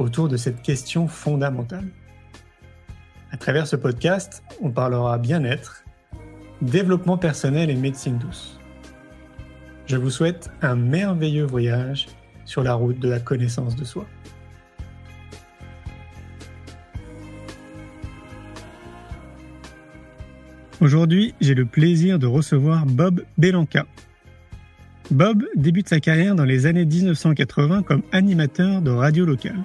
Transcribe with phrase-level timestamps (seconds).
[0.00, 1.86] autour de cette question fondamentale.
[3.30, 5.84] À travers ce podcast, on parlera bien-être,
[6.62, 8.58] développement personnel et médecine douce.
[9.86, 12.06] Je vous souhaite un merveilleux voyage
[12.44, 14.06] sur la route de la connaissance de soi.
[20.80, 23.84] Aujourd'hui, j'ai le plaisir de recevoir Bob Belanca.
[25.10, 29.62] Bob débute sa carrière dans les années 1980 comme animateur de radio locale.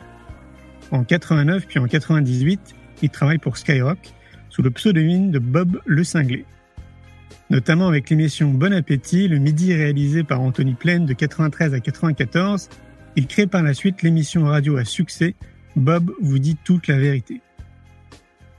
[0.92, 4.14] En 89 puis en 98, il travaille pour Skyrock
[4.50, 6.46] sous le pseudonyme de Bob Le Cinglé.
[7.50, 12.70] Notamment avec l'émission Bon Appétit, le midi réalisé par Anthony Plaine de 93 à 94,
[13.16, 15.36] il crée par la suite l'émission radio à succès
[15.76, 17.42] Bob vous dit toute la vérité.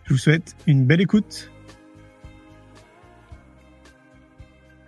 [0.05, 1.51] Je vous souhaite une belle écoute.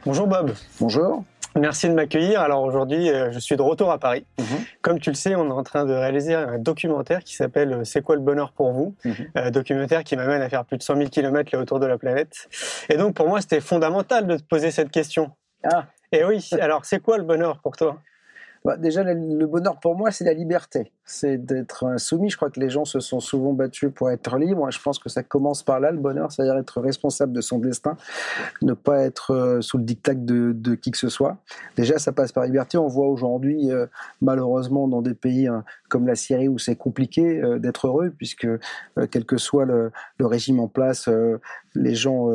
[0.05, 0.53] Bonjour Bob.
[0.79, 1.25] Bonjour.
[1.59, 2.41] Merci de m'accueillir.
[2.41, 4.25] Alors aujourd'hui, euh, je suis de retour à Paris.
[4.39, 4.47] Mhm.
[4.81, 7.85] Comme tu le sais, on est en train de réaliser un documentaire qui s'appelle euh,
[7.85, 9.15] C'est quoi le bonheur pour vous mhm.
[9.37, 11.99] euh, Documentaire qui m'amène à faire plus de 100 000 km là autour de la
[11.99, 12.49] planète.
[12.89, 15.31] Et donc pour moi, c'était fondamental de te poser cette question.
[15.65, 15.87] Ah.
[16.13, 17.99] Et oui, alors c'est quoi le bonheur pour toi?
[18.65, 20.93] Bah, déjà, le bonheur pour moi, c'est la liberté.
[21.05, 22.29] C'est d'être insoumis.
[22.29, 24.71] Je crois que les gens se sont souvent battus pour être libres.
[24.71, 27.97] Je pense que ça commence par là, le bonheur, c'est-à-dire être responsable de son destin,
[28.63, 31.39] ne pas être euh, sous le diktat de, qui que ce soit.
[31.77, 32.79] Déjà, ça passe par liberté.
[32.79, 33.87] On voit aujourd'hui, euh,
[34.21, 38.49] malheureusement, dans des pays hein, comme la Syrie où c'est compliqué euh, d'être heureux, puisque
[39.11, 41.09] quel que soit le, le régime en place,
[41.75, 42.29] les gens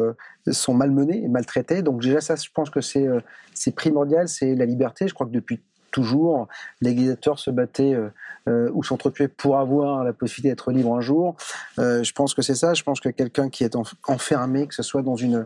[0.52, 1.81] sont malmenés et maltraités.
[1.81, 5.08] Donc déjà, ça, je pense que c'est primordial, c'est la liberté.
[5.08, 5.61] Je crois que depuis
[5.93, 6.49] toujours.
[6.81, 8.09] Les gladiateurs se battaient euh,
[8.49, 11.37] euh, ou s'entretuaient pour avoir la possibilité d'être libre un jour.
[11.80, 12.73] Euh, je pense que c'est ça.
[12.73, 13.77] Je pense que quelqu'un qui est
[14.08, 15.45] enfermé, que ce soit dans une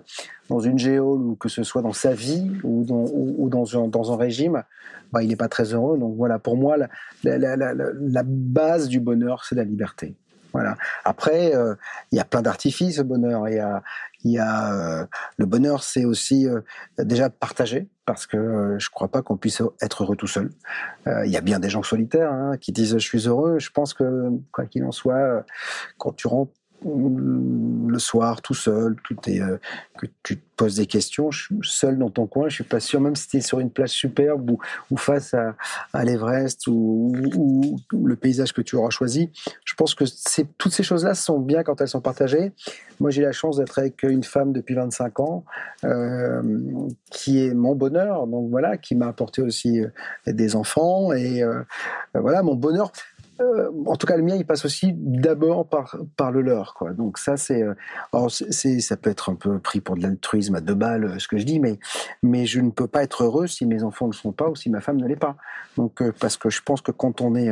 [0.49, 4.63] dans une géole ou que ce soit dans sa vie ou dans, dans, un, régime,
[5.11, 5.97] bah, il n'est pas très heureux.
[5.97, 6.77] Donc voilà, pour moi,
[7.23, 10.15] la, base du bonheur, c'est la liberté.
[10.53, 10.77] Voilà.
[11.03, 11.51] Après,
[12.13, 13.45] il y a plein d'artifices, le bonheur.
[14.27, 15.07] Il y a
[15.37, 16.47] le bonheur, c'est aussi
[16.97, 20.49] déjà partager parce que euh, je ne crois pas qu'on puisse être heureux tout seul.
[21.05, 23.59] Euh, il y a bien des gens solitaires hein, qui disent je suis heureux.
[23.59, 25.41] Je pense que quoi qu'il en soit, euh,
[25.97, 26.53] quand tu rentres
[26.85, 28.95] le soir tout seul,
[29.27, 29.57] euh,
[29.97, 32.79] que tu te poses des questions, je suis seul dans ton coin, je suis pas
[32.79, 34.57] sûr, même si tu es sur une place superbe
[34.91, 35.55] ou, face à,
[36.03, 37.11] l'Everest ou,
[37.91, 39.31] le paysage que tu auras choisi,
[39.65, 40.05] je pense que
[40.57, 42.51] toutes ces choses-là sont bien quand elles sont partagées.
[42.99, 45.45] Moi, j'ai la chance d'être avec une femme depuis 25 ans,
[45.83, 46.41] euh,
[47.11, 49.89] qui est mon bonheur, donc voilà, qui m'a apporté aussi euh,
[50.25, 51.43] des enfants et
[52.13, 52.91] voilà, mon bonheur
[53.39, 56.73] euh, en tout cas, le mien, il passe aussi d'abord par, par le leur.
[56.73, 56.93] Quoi.
[56.93, 60.61] Donc ça, c'est, euh, c'est, ça peut être un peu pris pour de l'altruisme à
[60.61, 61.79] deux balles, euh, ce que je dis, mais,
[62.23, 64.55] mais je ne peux pas être heureux si mes enfants ne le sont pas ou
[64.55, 65.35] si ma femme ne l'est pas.
[65.75, 67.51] Donc, parce que je pense que quand on est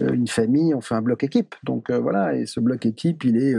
[0.00, 1.54] une famille, on fait un bloc équipe.
[1.62, 3.54] Donc voilà, et ce bloc équipe, il est,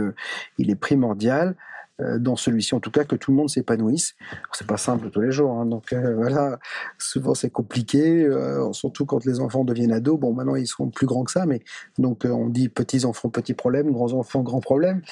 [0.58, 1.54] il est primordial.
[2.00, 4.16] Euh, dans celui-ci en tout cas que tout le monde s'épanouisse.
[4.50, 6.58] C'est pas simple tous les jours, hein, donc euh, voilà,
[6.98, 10.18] souvent c'est compliqué, euh, surtout quand les enfants deviennent ados.
[10.18, 11.62] Bon, maintenant ils seront plus grands que ça, mais
[11.98, 15.02] donc on dit petits enfants petits problèmes, grands enfants grands problèmes.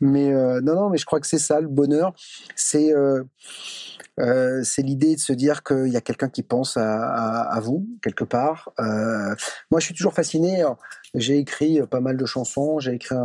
[0.00, 2.14] Mais non, non, mais je crois que c'est ça le bonheur,
[2.54, 2.94] c'est
[4.62, 8.70] c'est l'idée de se dire qu'il y a quelqu'un qui pense à, vous quelque part.
[8.78, 10.64] moi, je suis toujours fasciné.
[11.14, 13.16] J'ai écrit pas mal de chansons, j'ai écrit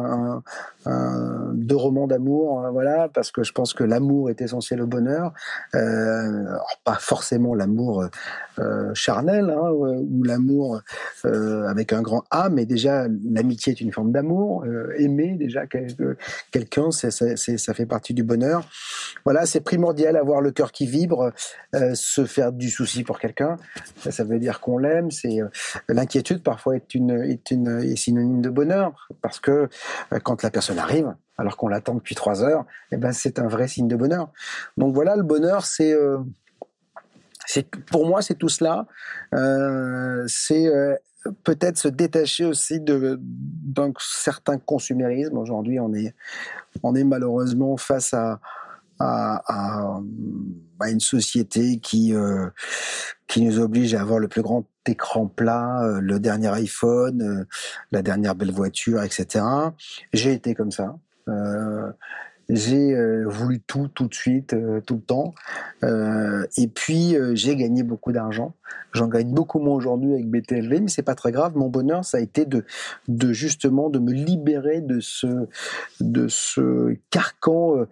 [1.56, 5.34] deux romans d'amour, euh, voilà, parce que je pense que l'amour est essentiel au bonheur.
[5.74, 8.06] Euh, pas forcément l'amour
[8.58, 10.82] euh, charnel hein, ou l'amour
[11.26, 14.64] euh, avec un grand A, mais déjà l'amitié est une forme d'amour.
[14.64, 15.64] Euh, aimer déjà
[16.52, 18.66] quelqu'un, ça, ça fait partie du bonheur.
[19.26, 21.32] Voilà, c'est primordial avoir le cœur qui vibre,
[21.94, 23.58] se faire du souci pour quelqu'un.
[23.98, 25.12] Ça, ça, veut dire qu'on l'aime.
[25.12, 25.40] C'est
[25.90, 29.68] l'inquiétude parfois est une est une est synonyme de bonheur parce que
[30.24, 33.68] quand la personne arrive, alors qu'on l'attend depuis trois heures, eh ben c'est un vrai
[33.68, 34.32] signe de bonheur.
[34.78, 36.20] Donc voilà, le bonheur, c'est euh,
[37.92, 38.88] pour moi, c'est tout cela.
[39.34, 40.96] Euh, c'est euh,
[41.44, 45.38] peut-être se détacher aussi de d'un certain consumérisme.
[45.38, 46.14] Aujourd'hui, on est
[46.84, 48.40] on est malheureusement face à
[49.00, 50.00] à, à,
[50.80, 52.50] à une société qui euh,
[53.28, 57.46] qui nous oblige à avoir le plus grand écran plat, euh, le dernier iPhone, euh,
[57.92, 59.44] la dernière belle voiture, etc.
[60.14, 60.96] J'ai été comme ça.
[62.50, 65.34] J'ai euh, voulu tout tout de suite, euh, tout le temps.
[65.84, 68.54] Euh, et puis j'ai gagné beaucoup d'argent.
[68.94, 71.56] J'en gagne beaucoup moins aujourd'hui avec BTLV, mais c'est pas très grave.
[71.56, 72.64] Mon bonheur, ça a été de,
[73.08, 75.48] de justement de me libérer de ce
[76.00, 77.86] de ce carcan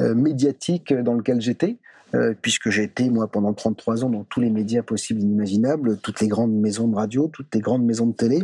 [0.00, 1.78] médiatique dans lequel j'étais.
[2.14, 5.98] Euh, puisque j'ai été, moi, pendant 33 ans dans tous les médias possibles et inimaginables,
[5.98, 8.42] toutes les grandes maisons de radio, toutes les grandes maisons de télé.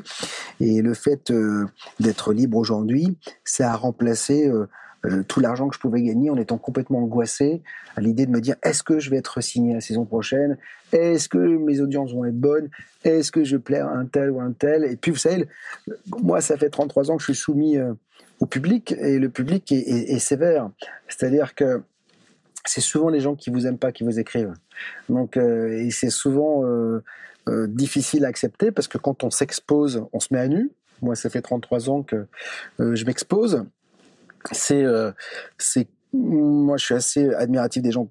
[0.60, 1.66] Et le fait euh,
[1.98, 4.66] d'être libre aujourd'hui, ça a remplacé euh,
[5.28, 7.62] tout l'argent que je pouvais gagner en étant complètement angoissé
[7.96, 10.58] à l'idée de me dire est-ce que je vais être signé la saison prochaine?
[10.92, 12.68] Est-ce que mes audiences vont être bonnes?
[13.04, 14.84] Est-ce que je plais à un tel ou un tel?
[14.84, 15.48] Et puis, vous savez,
[16.22, 17.78] moi, ça fait 33 ans que je suis soumis
[18.40, 20.70] au public et le public est, sévère.
[21.08, 21.82] C'est-à-dire que
[22.64, 24.54] c'est souvent les gens qui vous aiment pas qui vous écrivent.
[25.08, 27.02] Donc, euh, et c'est souvent euh,
[27.48, 30.70] euh, difficile à accepter parce que quand on s'expose, on se met à nu.
[31.02, 32.26] Moi, ça fait 33 ans que
[32.80, 33.64] euh, je m'expose.
[34.52, 35.12] C'est, euh,
[35.58, 38.08] c'est, moi, je suis assez admiratif des gens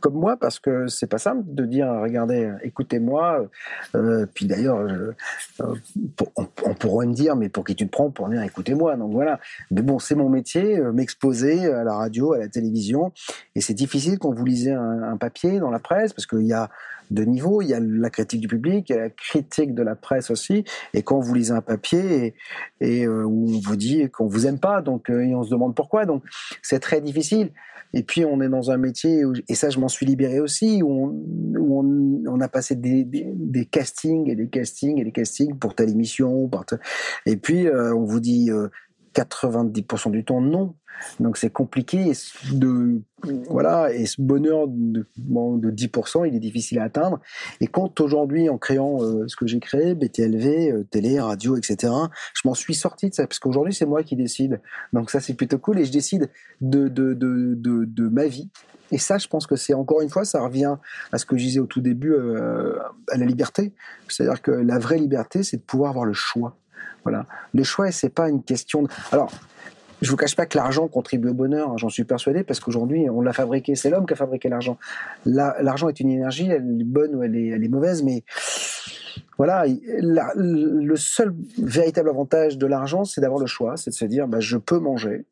[0.00, 3.48] comme moi parce que c'est pas simple de dire regardez écoutez-moi
[3.94, 5.14] euh, puis d'ailleurs euh,
[5.60, 9.12] on, on, pourrait me dire mais pour qui tu te prends pour dire écoutez-moi donc
[9.12, 9.40] voilà.
[9.70, 13.12] Mais bon c'est mon métier euh, m'exposer à la radio à la télévision
[13.54, 16.70] et c'est difficile quand vous lisez un, papier dans la presse parce qu'il y a
[17.10, 19.82] de niveaux il y a la critique du public il y a la critique de
[19.82, 20.64] la presse aussi.
[20.94, 22.34] Et quand vous lisez un papier
[22.80, 25.74] et, euh, où on vous dit qu'on vous aime pas donc et on se demande
[25.74, 26.06] pourquoi.
[26.06, 26.22] Donc
[26.62, 27.50] c'est très difficile.
[27.94, 30.82] Et puis on est dans un métier, où, et ça je m'en suis libéré aussi,
[30.82, 35.04] où on, où on, on a passé des, des, des, castings et des castings et
[35.04, 36.50] des castings pour telle émission.
[37.24, 38.68] Et puis euh, on vous dit euh,
[39.18, 40.74] 90% du temps non.
[41.20, 42.12] Donc c'est compliqué
[42.52, 43.00] de
[43.48, 47.20] voilà et ce bonheur de, bon, de 10% il est difficile à atteindre.
[47.60, 51.92] Et quand aujourd'hui en créant euh, ce que j'ai créé BTLV, euh, télé, radio, etc.
[52.34, 54.60] Je m'en suis sorti de ça parce qu'aujourd'hui c'est moi qui décide.
[54.92, 56.30] Donc ça c'est plutôt cool et je décide
[56.60, 58.50] de de, de, de, de ma vie.
[58.90, 60.76] Et ça, je pense que c'est encore une fois, ça revient
[61.12, 62.78] à ce que je disais au tout début, euh,
[63.10, 63.74] à la liberté.
[64.08, 66.56] C'est-à-dire que la vraie liberté, c'est de pouvoir avoir le choix.
[67.04, 67.26] Voilà.
[67.54, 68.82] Le choix, c'est pas une question.
[68.82, 68.88] De...
[69.12, 69.32] Alors,
[70.00, 73.10] je vous cache pas que l'argent contribue au bonheur, hein, j'en suis persuadé, parce qu'aujourd'hui,
[73.10, 74.78] on l'a fabriqué, c'est l'homme qui a fabriqué l'argent.
[75.24, 78.22] L'argent est une énergie, elle est bonne ou elle est, mauvaise, mais
[79.36, 84.28] voilà, le seul véritable avantage de l'argent, c'est d'avoir le choix, c'est de se dire,
[84.28, 85.26] bah, je peux manger,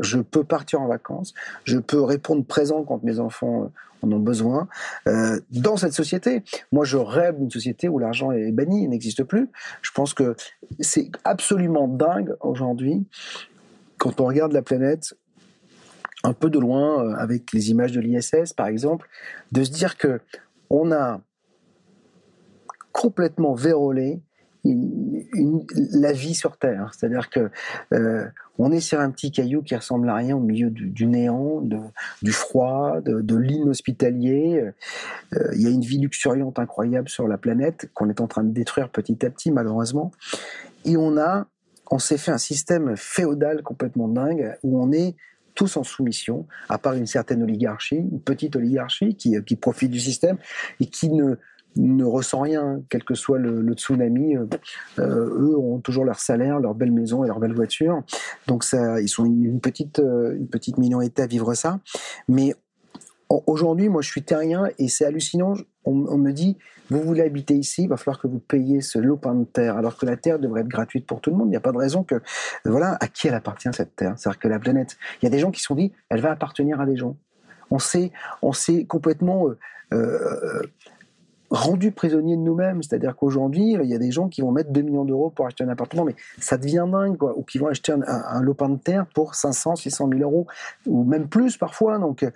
[0.00, 1.34] je peux partir en vacances,
[1.64, 3.70] je peux répondre présent quand mes enfants
[4.02, 4.68] en ont besoin.
[5.06, 9.24] Euh, dans cette société, moi je rêve d'une société où l'argent est banni, il n'existe
[9.24, 9.48] plus.
[9.82, 10.36] Je pense que
[10.80, 13.06] c'est absolument dingue aujourd'hui
[13.98, 15.14] quand on regarde la planète
[16.24, 19.08] un peu de loin euh, avec les images de l'ISS par exemple,
[19.52, 20.20] de se dire que
[20.70, 21.20] on a
[22.92, 24.20] complètement vérolé
[24.64, 26.92] la vie sur Terre.
[26.92, 27.50] C'est-à-dire que
[27.92, 28.26] euh,
[28.58, 31.62] on est sur un petit caillou qui ressemble à rien au milieu du, néant,
[32.22, 34.64] du froid, de, l'inhospitalier.
[35.32, 38.42] Euh, il y a une vie luxuriante incroyable sur la planète qu'on est en train
[38.42, 40.10] de détruire petit à petit, malheureusement.
[40.84, 41.46] Et on a,
[41.90, 45.14] on s'est fait un système féodal complètement dingue où on est
[45.54, 49.98] tous en soumission, à part une certaine oligarchie, une petite oligarchie qui, qui profite du
[49.98, 50.38] système
[50.78, 51.36] et qui ne
[51.78, 54.36] ne ressent rien, quel que soit le, tsunami.
[54.36, 54.46] Euh,
[54.98, 58.02] eux ont toujours leur salaire, leur belle maison et leur belle voiture.
[58.46, 61.80] Donc ils sont une, petite, euh, une petite minorité à vivre ça.
[62.28, 62.54] Mais
[63.28, 65.54] aujourd'hui, moi, je suis terrien et c'est hallucinant.
[65.84, 66.58] On, me dit,
[66.90, 69.96] vous voulez habiter ici, il va falloir que vous payiez ce lopin de terre, alors
[69.96, 71.48] que la terre devrait être gratuite pour tout le monde.
[71.48, 72.20] Il n'y a pas de raison que,
[72.66, 74.12] voilà, à qui elle appartient cette terre?
[74.18, 76.30] C'est-à-dire que la planète, il y a des gens qui se sont dit, elle va
[76.30, 77.16] appartenir à des gens.
[77.70, 79.56] On s'est, on s'est complètement euh,
[79.92, 80.62] euh,
[81.50, 82.82] rendu prisonnier de nous-mêmes.
[82.82, 85.64] C'est-à-dire qu'aujourd'hui, il y a des gens qui vont mettre 2 millions d'euros pour acheter
[85.64, 87.36] un appartement, mais ça devient dingue, quoi.
[87.36, 90.46] Ou qui vont acheter un, un, lopin de terre pour 500, 600 000 euros,
[90.86, 91.98] ou même plus parfois.
[91.98, 92.26] Donc,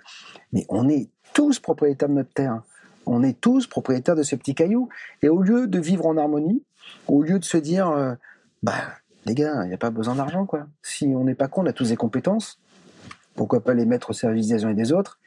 [0.51, 2.61] mais on est tous propriétaires de notre terre.
[3.05, 4.89] On est tous propriétaires de ce petit caillou.
[5.21, 6.63] Et au lieu de vivre en harmonie,
[7.07, 8.13] au lieu de se dire, euh,
[8.61, 8.73] bah,
[9.25, 10.67] les gars, il n'y a pas besoin d'argent, quoi.
[10.81, 12.59] Si on n'est pas con, on a tous des compétences
[13.35, 15.19] pourquoi pas les mettre au service des uns et des autres,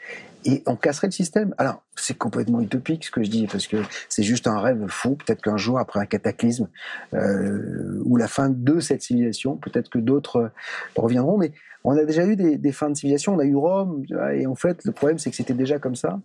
[0.44, 1.54] et on casserait le système.
[1.58, 5.16] Alors, c'est complètement utopique ce que je dis, parce que c'est juste un rêve fou.
[5.16, 6.68] Peut-être qu'un jour, après un cataclysme,
[7.14, 10.52] euh, ou la fin de cette civilisation, peut-être que d'autres
[10.94, 14.04] reviendront, mais on a déjà eu des, des, fins de civilisation, on a eu Rome,
[14.34, 16.20] et en fait, le problème, c'est que c'était déjà comme ça,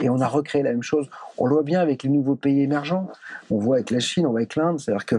[0.00, 1.08] et on a recréé la même chose.
[1.38, 3.08] On le voit bien avec les nouveaux pays émergents,
[3.50, 5.16] on voit avec la Chine, on voit avec l'Inde, c'est-à-dire que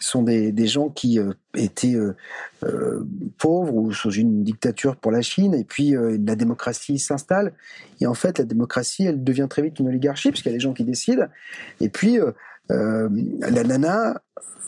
[0.00, 2.16] sont des, des gens qui euh, étaient euh,
[2.64, 3.06] euh,
[3.38, 7.52] pauvres ou sous une dictature pour la Chine, et puis la démocratie s'installe.
[8.00, 10.60] Et en fait, la démocratie, elle devient très vite une oligarchie, puisqu'il y a des
[10.60, 11.26] gens qui décident.
[11.80, 12.18] Et puis,
[12.68, 14.20] la nana,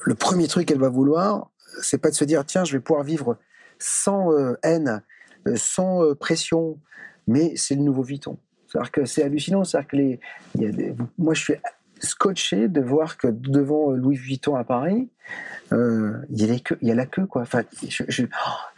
[0.03, 3.05] le premier truc qu'elle va vouloir, c'est pas de se dire, tiens, je vais pouvoir
[3.05, 3.39] vivre
[3.79, 4.31] sans
[4.63, 5.03] haine,
[5.57, 6.79] sans pression,
[7.27, 8.39] mais c'est le nouveau Vuitton.
[8.69, 9.65] C'est-à-dire que c'est hallucinant.
[9.65, 10.21] C'est-à-dire que les,
[10.59, 11.55] y a des, moi, je suis
[12.05, 15.09] scotché de voir que devant Louis Vuitton à Paris,
[15.73, 17.43] euh, il, y y a la queue, quoi.
[17.43, 18.25] Enfin, je, je,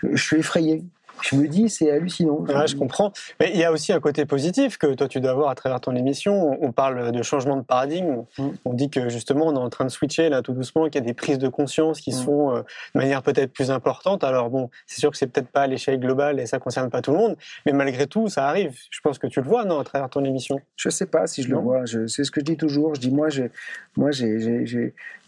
[0.02, 0.84] je suis effrayé
[1.22, 2.44] je me dis, c'est hallucinant.
[2.66, 3.12] je comprends.
[3.40, 5.80] Mais il y a aussi un côté positif que toi, tu dois avoir à travers
[5.80, 6.58] ton émission.
[6.60, 8.24] On parle de changement de paradigme.
[8.38, 8.48] Mm.
[8.64, 10.98] On dit que justement, on est en train de switcher là tout doucement, qu'il y
[10.98, 12.14] a des prises de conscience qui mm.
[12.14, 12.62] se font euh,
[12.94, 14.24] de manière peut-être plus importante.
[14.24, 17.00] Alors bon, c'est sûr que c'est peut-être pas à l'échelle globale et ça concerne pas
[17.00, 18.78] tout le monde, mais malgré tout, ça arrive.
[18.90, 20.60] Je pense que tu le vois, non, à travers ton émission?
[20.76, 21.84] Je sais pas si je le vois.
[21.86, 22.94] C'est ce que je dis toujours.
[22.94, 23.50] Je dis moi, j'ai,
[23.96, 24.10] moi,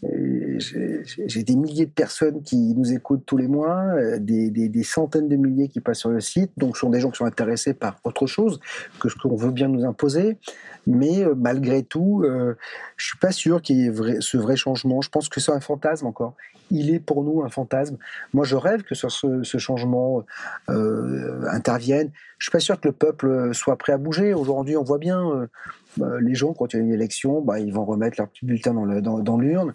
[0.03, 5.29] des milliers de personnes qui nous écoutent tous les mois, euh, des, des, des centaines
[5.29, 7.97] de milliers qui passent sur le site donc sont des gens qui sont intéressés par
[8.05, 8.61] autre chose
[9.01, 10.39] que ce qu'on veut bien nous imposer.
[10.87, 12.55] Mais euh, malgré tout, euh,
[12.97, 15.01] je suis pas sûr qu'il y ait ce vrai changement.
[15.01, 16.35] Je pense que c'est un fantasme encore.
[16.71, 17.97] Il est pour nous un fantasme.
[18.33, 20.25] Moi, je rêve que ce, ce changement
[20.69, 22.11] euh, intervienne.
[22.39, 24.35] Je suis pas sûr que le peuple soit prêt à bouger.
[24.35, 25.49] Aujourd'hui, on voit bien
[25.97, 28.45] bah, les gens, quand il y a une élection, bah, ils vont remettre leur petit
[28.45, 29.73] bulletin dans, le, dans, l'urne.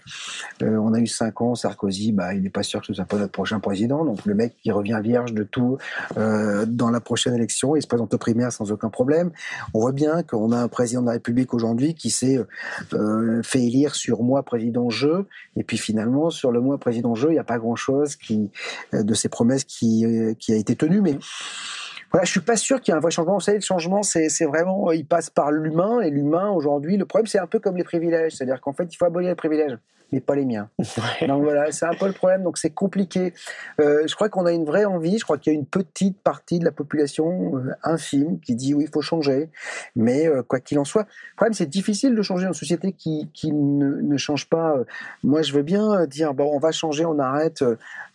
[0.62, 3.06] Euh, on a eu cinq ans, Sarkozy, bah, il n'est pas sûr que ce soit
[3.06, 4.06] pas notre prochain président.
[4.06, 5.78] Donc le mec, il revient vierge de tout
[6.18, 7.76] euh, dans la prochaine élection.
[7.76, 9.32] Il se présente aux primaires sans aucun problème.
[9.74, 12.40] On voit bien qu'on a un président de la République aujourd'hui qui s'est
[12.94, 15.28] euh, fait élire sur moi président jeu.
[15.56, 18.52] Et puis finalement, sur le mois président jeu, il n'y a pas grand-chose qui
[18.94, 20.06] de ses promesses qui,
[20.40, 21.02] qui a été tenu.
[21.02, 21.18] Mais
[22.12, 23.36] voilà, je suis pas sûr qu'il y ait un vrai changement.
[23.36, 26.98] Vous savez, le changement, c'est, vraiment, il passe par l'humain et l'humain aujourd'hui.
[26.98, 29.36] Le problème, c'est un peu comme les privilèges, c'est-à-dire qu'en fait, il faut abolir les
[29.36, 29.78] privilèges,
[30.12, 30.70] mais pas les miens.
[31.28, 32.44] Donc voilà, c'est un peu le problème.
[32.44, 33.34] Donc c'est compliqué.
[33.80, 35.20] Euh, je crois qu'on a une vraie envie.
[35.20, 38.74] Je crois qu'il y a une petite partie de la population euh, infime qui dit
[38.74, 39.50] oui, il faut changer.
[39.96, 43.30] Mais euh, quoi qu'il en soit, le problème, c'est difficile de changer une société qui,
[43.34, 44.76] qui ne, ne change pas.
[45.24, 47.64] Moi, je veux bien dire bon, on va changer, on arrête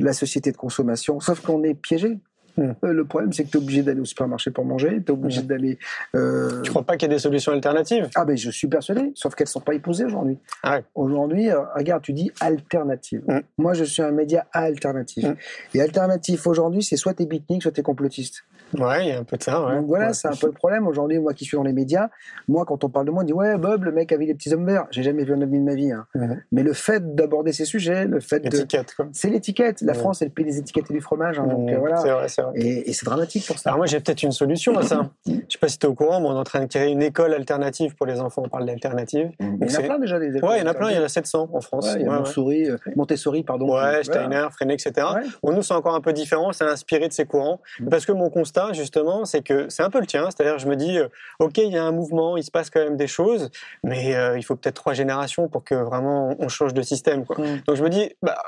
[0.01, 2.19] la société de consommation, sauf qu'on est piégé.
[2.59, 5.11] Euh, le problème, c'est que tu es obligé d'aller au supermarché pour manger, tu es
[5.11, 5.79] obligé d'aller.
[6.15, 6.63] Euh...
[6.63, 8.09] Tu crois pas qu'il y a des solutions alternatives?
[8.15, 10.39] Ah, ben je suis persuadé, sauf qu'elles sont pas épousées aujourd'hui.
[10.63, 13.23] Ah aujourd'hui, euh, regarde, tu dis alternative.
[13.27, 13.41] Hmm.
[13.59, 15.27] Moi, je suis un média alternatif.
[15.75, 18.45] Et alternatif aujourd'hui, c'est soit t'es beatnik, soit t'es complotiste.
[18.75, 19.65] Ouais, il y a un peu de ça.
[19.65, 19.77] Ouais.
[19.77, 21.19] Donc voilà, c'est un peu le problème aujourd'hui.
[21.19, 22.09] Moi qui suis dans les médias,
[22.49, 24.53] moi quand on parle de moi, on dit ouais Bob, le mec avait les petits
[24.53, 24.87] hommes verts.
[24.91, 25.93] J'ai jamais vu un ovni de ma vie.
[25.93, 26.07] Hein.
[26.51, 28.67] Mais le fait d'aborder ces sujets, le fait de,
[29.13, 29.83] c'est l'étiquette.
[29.83, 31.39] La France, elle paye des étiquettes et du fromage.
[31.39, 32.27] Hein, donc euh, voilà.
[32.55, 33.71] Et, c'est dramatique pour ça.
[33.71, 35.11] Alors moi j'ai peut-être une solution à ça.
[35.27, 36.91] Je sais pas si tu es au courant, mais on est en train de créer
[36.91, 38.43] une école alternative pour les enfants.
[38.45, 39.31] On parle d'alternative.
[39.41, 40.49] Il y en a plein déjà des écoles.
[40.49, 40.91] Ouais, il y en a plein.
[40.91, 41.89] Il y en a 700 en France.
[41.97, 43.75] il y a Montessori, euh, Montessori, pardon.
[43.75, 45.07] Ouais, Steiner, Freinet, etc.
[45.43, 46.53] Bon, nous c'est encore un peu différent.
[46.53, 47.89] C'est inspiré de ces courants mm.
[47.89, 50.29] parce que mon constat justement, c'est que c'est un peu le tien.
[50.31, 52.81] C'est-à-dire, je me dis, euh, ok, il y a un mouvement, il se passe quand
[52.81, 53.51] même des choses,
[53.83, 57.25] mais euh, il faut peut-être trois générations pour que vraiment on change de système.
[57.25, 57.37] Quoi.
[57.39, 57.63] Mm.
[57.67, 58.39] Donc je me dis, bah,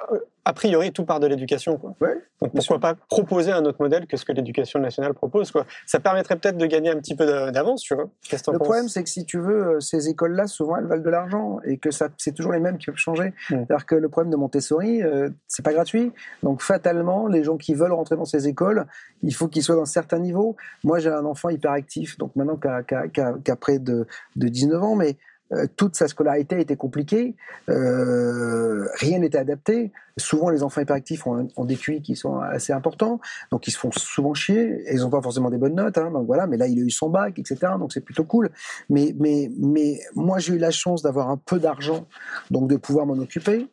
[0.48, 1.76] a priori, tout part de l'éducation.
[1.76, 1.94] Quoi.
[2.40, 5.66] Donc pourquoi pas proposer un autre modèle que ce que l'éducation nationale propose quoi.
[5.84, 8.08] Ça permettrait peut-être de gagner un petit peu d'avance, tu vois.
[8.32, 11.58] Le problème, c'est que si tu veux, euh, ces écoles-là, souvent, elles valent de l'argent
[11.66, 13.34] et que ça, c'est toujours les mêmes qui peuvent changer.
[13.50, 13.66] Mm.
[13.66, 15.02] C'est-à-dire que le problème de Montessori,
[15.48, 16.12] c'est pas gratuit.
[16.42, 18.86] Donc fatalement, les gens qui veulent rentrer dans ces écoles,
[19.22, 20.56] il faut qu'ils soient dans certains niveaux.
[20.82, 25.27] Moi, j'ai un enfant hyperactif, donc maintenant qu'à près de, de 19 ans, mais euh,
[25.76, 27.34] toute sa scolarité été compliquée,
[27.70, 29.92] euh, rien n'était adapté.
[30.18, 33.78] Souvent, les enfants hyperactifs ont, ont, des QI qui sont assez importants, donc ils se
[33.78, 34.82] font souvent chier.
[34.86, 36.46] Et ils n'ont pas forcément des bonnes notes, hein, donc voilà.
[36.46, 37.72] Mais là, il a eu son bac, etc.
[37.78, 38.50] Donc c'est plutôt cool.
[38.90, 42.06] Mais mais mais moi, j'ai eu la chance d'avoir un peu d'argent,
[42.50, 43.68] donc de pouvoir m'en occuper.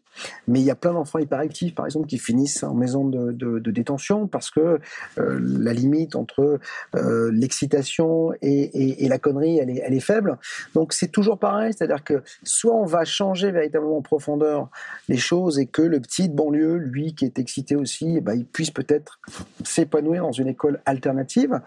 [0.48, 3.60] Mais il y a plein d'enfants hyperactifs, par exemple, qui finissent en maison de, de,
[3.60, 4.80] de détention parce que
[5.18, 6.60] euh, la limite entre
[6.96, 10.38] euh, l'excitation et, et, et, la connerie, elle est, elle est faible.
[10.74, 14.70] Donc c'est toujours pareil, c'est-à-dire que soit on va changer véritablement en profondeur
[15.10, 18.34] les choses et que le petit de banlieue, lui qui est excité aussi, eh ben,
[18.34, 19.20] il puisse peut-être
[19.64, 21.62] s'épanouir dans une école alternative.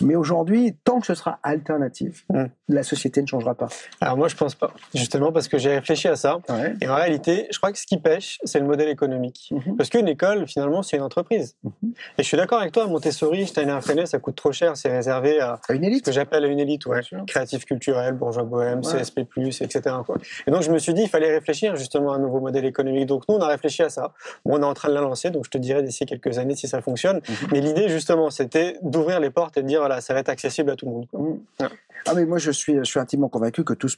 [0.00, 2.44] Mais aujourd'hui, tant que ce sera alternatif, mmh.
[2.68, 3.68] la société ne changera pas.
[4.00, 6.40] Alors moi, je pense pas, justement parce que j'ai réfléchi à ça.
[6.48, 6.74] Ouais.
[6.80, 9.50] Et en réalité, je crois que ce qui pêche, c'est le modèle économique.
[9.50, 9.76] Mhm.
[9.76, 11.56] Parce qu'une école, finalement, c'est une entreprise.
[11.62, 11.92] Mhm.
[12.18, 15.40] Et je suis d'accord avec toi, Montessori, Steiner Freinet, ça coûte trop cher, c'est réservé
[15.40, 16.04] à, une élite.
[16.04, 17.00] ce que j'appelle une élite, ouais.
[17.26, 19.80] Créatif culturel, bourgeois bohème, CSP+, etc.
[20.04, 20.16] Quoi.
[20.46, 23.06] Et donc, je me suis dit, il fallait réfléchir justement à un nouveau modèle économique.
[23.06, 24.12] Donc, nous, on a réfléchi à ça.
[24.44, 26.56] Bon, on est en train de la lancer, donc je te dirai d'ici quelques années
[26.56, 27.16] si ça fonctionne.
[27.16, 27.48] Mhm.
[27.52, 30.70] Mais l'idée, justement, c'était d'ouvrir les portes et de dire, voilà, ça va être accessible
[30.70, 31.06] à tout le monde.
[31.10, 31.68] Quoi.
[32.06, 33.88] Ah mais moi je suis, je suis intimement convaincu que tout,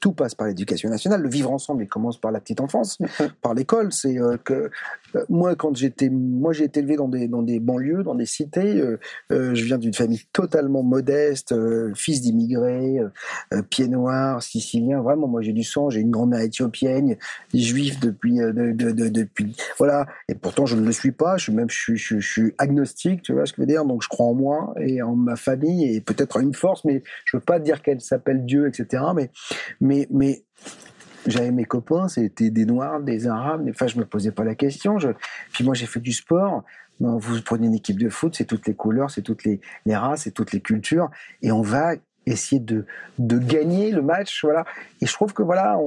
[0.00, 1.20] tout passe par l'éducation nationale.
[1.20, 2.98] Le vivre ensemble, il commence par la petite enfance,
[3.40, 3.92] par l'école.
[3.92, 4.70] C'est euh, que
[5.16, 8.26] euh, moi quand j'étais, moi j'ai été élevé dans des dans des banlieues, dans des
[8.26, 8.80] cités.
[8.80, 8.98] Euh,
[9.54, 11.54] je viens d'une famille totalement modeste,
[11.94, 13.00] fils d'immigrés,
[13.70, 15.00] pieds noirs, sicilien.
[15.02, 15.90] Vraiment, moi j'ai du sang.
[15.90, 17.16] J'ai une grand-mère éthiopienne,
[17.52, 20.06] juif depuis de, de, depuis voilà.
[20.28, 21.36] Et pourtant je ne le suis pas.
[21.36, 23.84] Je suis même je, je, je suis agnostique, tu vois ce que je veux dire.
[23.84, 27.02] Donc je crois en moi et en ma famille et peut-être en une force, mais
[27.24, 29.02] je veux pas dire qu'elle s'appelle Dieu, etc.
[29.14, 29.30] Mais,
[29.80, 30.44] mais, mais
[31.26, 33.66] j'avais mes copains, c'était des Noirs, des Arabes.
[33.70, 34.96] Enfin, je me posais pas la question.
[35.52, 36.64] Puis moi, j'ai fait du sport.
[37.00, 40.32] Vous prenez une équipe de foot, c'est toutes les couleurs, c'est toutes les, races, c'est
[40.32, 41.10] toutes les cultures,
[41.40, 41.94] et on va
[42.26, 42.84] essayer de,
[43.18, 44.66] gagner le match, voilà.
[45.00, 45.78] Et je trouve que voilà,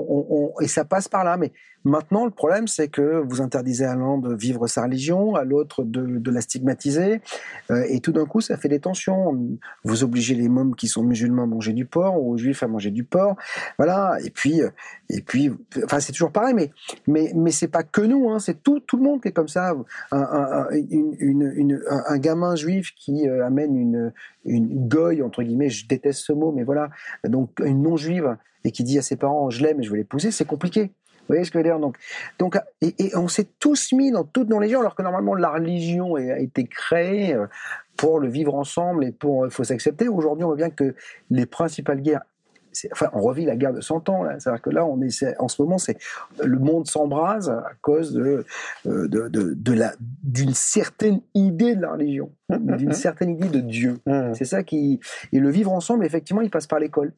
[0.60, 1.38] et ça passe par là.
[1.38, 1.52] Mais
[1.86, 5.84] Maintenant, le problème, c'est que vous interdisez à l'un de vivre sa religion, à l'autre
[5.84, 7.22] de, la stigmatiser,
[7.72, 9.38] euh, et tout d'un coup, ça fait des tensions.
[9.84, 12.68] Vous obligez les mômes qui sont musulmans à manger du porc, ou aux juifs à
[12.68, 13.36] manger du porc,
[13.78, 14.18] voilà.
[14.24, 14.62] Et puis,
[15.10, 15.52] et puis,
[15.84, 16.72] enfin, c'est toujours pareil, mais
[17.08, 19.48] mais mais c'est pas que nous, hein, c'est tout tout le monde qui est comme
[19.48, 19.76] ça.
[20.12, 21.16] Un, un, une,
[21.56, 24.14] une, un gamin juif qui euh, amène une
[24.46, 26.90] une goye entre guillemets, je déteste ce mot, mais voilà,
[27.28, 29.98] donc une non juive et qui dit à ses parents je l'aime et je veux
[29.98, 30.92] l'épouser, c'est compliqué.
[31.28, 31.80] Voyez ce que je veux dire?
[31.80, 31.98] Donc,
[32.40, 35.50] donc, et, et on s'est tous mis dans toutes nos religions, alors que normalement la
[35.50, 37.48] religion a été créée euh,
[37.96, 40.08] pour le vivre ensemble et pour il faut s'accepter.
[40.08, 40.96] Aujourd'hui, on voit bien que
[41.30, 42.24] les principales guerres
[42.92, 44.26] enfin, on revit la guerre de 100 ans.
[44.40, 45.98] C'est-à-dire que là, on est, en ce moment, c'est
[46.44, 48.46] le monde s'embrase à cause de,
[48.88, 53.60] euh, de, de, de la, d'une certaine idée de la religion, d'une certaine idée de
[53.60, 54.00] Dieu.
[54.06, 54.34] Mmh.
[54.34, 55.00] C'est ça qui,
[55.32, 57.14] et le vivre ensemble, effectivement, il passe par l'école.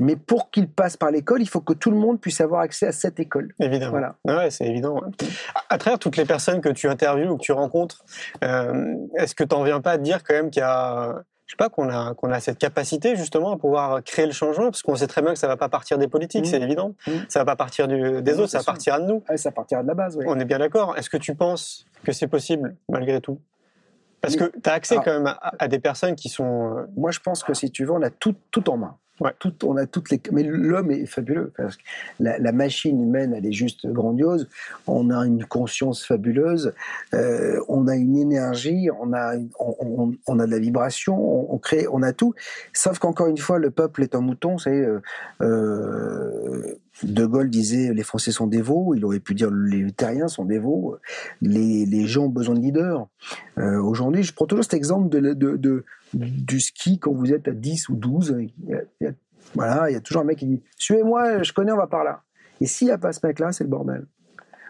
[0.00, 2.86] Mais pour qu'il passe par l'école, il faut que tout le monde puisse avoir accès
[2.86, 3.54] à cette école.
[3.60, 3.92] Évidemment.
[3.92, 4.16] Voilà.
[4.26, 5.00] Ouais, c'est évident.
[5.68, 8.04] À, travers toutes les personnes que tu interviews ou que tu rencontres,
[8.44, 11.22] euh, est-ce que tu n'en viens pas à te dire quand même qu'il y a
[11.52, 14.64] je sais pas qu'on a qu'on a cette capacité justement à pouvoir créer le changement
[14.64, 16.62] parce qu'on sait très bien que ça va pas partir des politiques, c'est mmh.
[16.62, 16.94] évident.
[17.06, 17.10] Mmh.
[17.28, 19.22] Ça va pas partir du, des autres, ça va partir de nous.
[19.28, 20.16] Ah, ça partira de la base.
[20.16, 20.24] Oui.
[20.26, 20.96] On est bien d'accord.
[20.96, 23.38] Est-ce que tu penses que c'est possible malgré tout?
[24.22, 26.78] Parce que tu as accès quand même à, à, des personnes qui sont.
[26.78, 28.96] Euh, Moi, je pense que si tu veux, on a tout tout en main.
[29.64, 31.52] On a toutes les, mais l'homme est fabuleux.
[31.56, 31.82] Parce que
[32.20, 34.48] la, machine humaine, elle est juste grandiose.
[34.86, 36.74] On a une conscience fabuleuse.
[37.14, 38.88] Euh, on a une énergie.
[39.00, 41.52] On a, on, a de la vibration.
[41.52, 42.34] On, crée, on a tout.
[42.72, 44.58] Sauf qu'encore une fois, le peuple est un mouton.
[44.58, 45.00] C'est euh,
[45.40, 48.94] euh, De Gaulle disait les Français sont dévots.
[48.94, 50.98] Il aurait pu dire les Terriens sont dévots.
[51.40, 53.06] Les, les gens ont besoin de leaders.
[53.56, 57.96] Aujourd'hui, je prends toujours cet exemple de du ski quand vous êtes à 10 ou
[57.96, 58.36] 12.
[58.38, 59.10] Il y a,
[59.54, 62.04] voilà, il y a toujours un mec qui dit Suivez-moi, je connais, on va par
[62.04, 62.22] là.
[62.60, 64.06] Et s'il n'y a pas ce mec-là, c'est le bordel.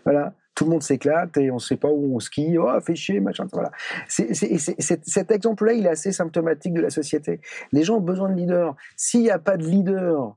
[0.04, 0.34] Voilà.
[0.54, 2.58] Tout le monde s'éclate et on ne sait pas où on skie.
[2.58, 3.46] Oh, fait chier, machin.
[3.52, 3.70] Voilà.
[4.08, 7.40] Cet exemple-là, il est assez symptomatique de la société.
[7.72, 8.76] Les gens ont besoin de leaders.
[8.96, 10.36] S'il n'y a pas de leader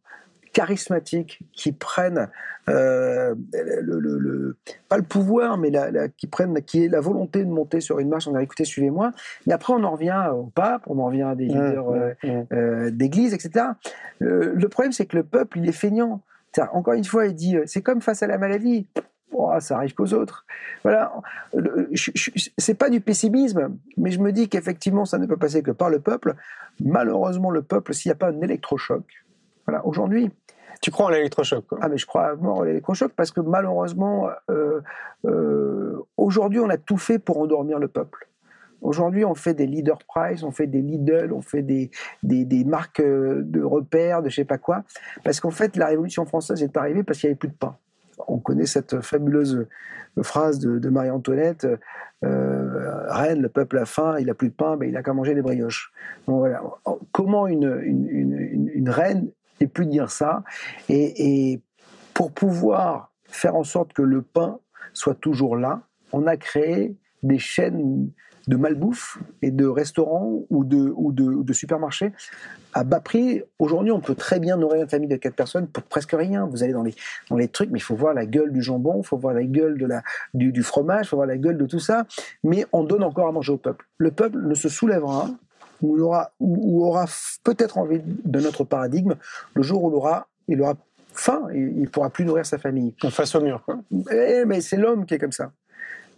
[0.55, 2.29] charismatiques qui prennent
[2.69, 4.55] euh, le, le, le,
[4.87, 7.99] pas le pouvoir, mais la, la, qui prennent, qui est la volonté de monter sur
[7.99, 9.11] une marche, on a écouté, suivez-moi.
[9.45, 11.95] Mais après, on en revient au pape, on en revient à des mmh, leaders mmh,
[11.95, 12.53] euh, mmh.
[12.53, 13.65] euh, d'église, etc.
[14.19, 16.21] Le problème, c'est que le peuple, il est feignant.
[16.71, 18.87] Encore une fois, il dit, c'est comme face à la maladie.
[19.33, 20.45] Oh, ça arrive qu'aux autres.
[20.83, 21.11] Voilà.
[22.57, 25.89] C'est pas du pessimisme, mais je me dis qu'effectivement, ça ne peut passer que par
[25.89, 26.35] le peuple.
[26.79, 29.03] Malheureusement, le peuple, s'il n'y a pas un électrochoc,
[29.67, 30.31] voilà, aujourd'hui,
[30.85, 34.81] tu crois en l'électrochoc Ah mais je crois à en l'électrochoc parce que malheureusement, euh,
[35.25, 38.27] euh, aujourd'hui on a tout fait pour endormir le peuple.
[38.81, 41.89] Aujourd'hui, on fait des leader price, on fait des Lidl, on fait des,
[42.21, 44.83] des, des, marques euh, de repères, de je sais pas quoi.
[45.23, 47.77] Parce qu'en fait, la Révolution française est arrivée parce qu'il n'y avait plus de pain.
[48.27, 49.65] On connaît cette fabuleuse
[50.21, 51.65] phrase de, Marie-Antoinette
[52.21, 55.33] Reine, le peuple a faim, il a plus de pain, ben, il a qu'à manger
[55.33, 55.91] des brioches.
[56.27, 56.61] Donc, voilà.
[57.11, 60.43] Comment une, une, une reine et plus dire ça.
[60.89, 61.61] Et,
[62.13, 64.59] pour pouvoir faire en sorte que le pain
[64.93, 65.81] soit toujours là,
[66.13, 68.09] on a créé des chaînes
[68.47, 72.13] de malbouffe et de restaurants ou de, supermarchés
[72.73, 73.41] à bas prix.
[73.59, 76.45] Aujourd'hui, on peut très bien nourrir une famille de quatre personnes pour presque rien.
[76.45, 79.17] Vous allez dans les, trucs, mais il faut voir la gueule du jambon, il faut
[79.17, 79.77] voir la gueule
[80.33, 82.05] du, du fromage, il faut voir la gueule de tout ça.
[82.43, 83.85] Mais on donne encore à manger au peuple.
[83.97, 85.31] Le peuple ne se soulèvera
[85.81, 87.05] où aura, où aura
[87.43, 89.15] peut-être envie de notre paradigme
[89.53, 90.75] le jour où il aura, il aura
[91.13, 92.93] faim et il pourra plus nourrir sa famille.
[93.03, 93.77] On face au mur, quoi.
[94.11, 95.51] Eh, mais c'est l'homme qui est comme ça.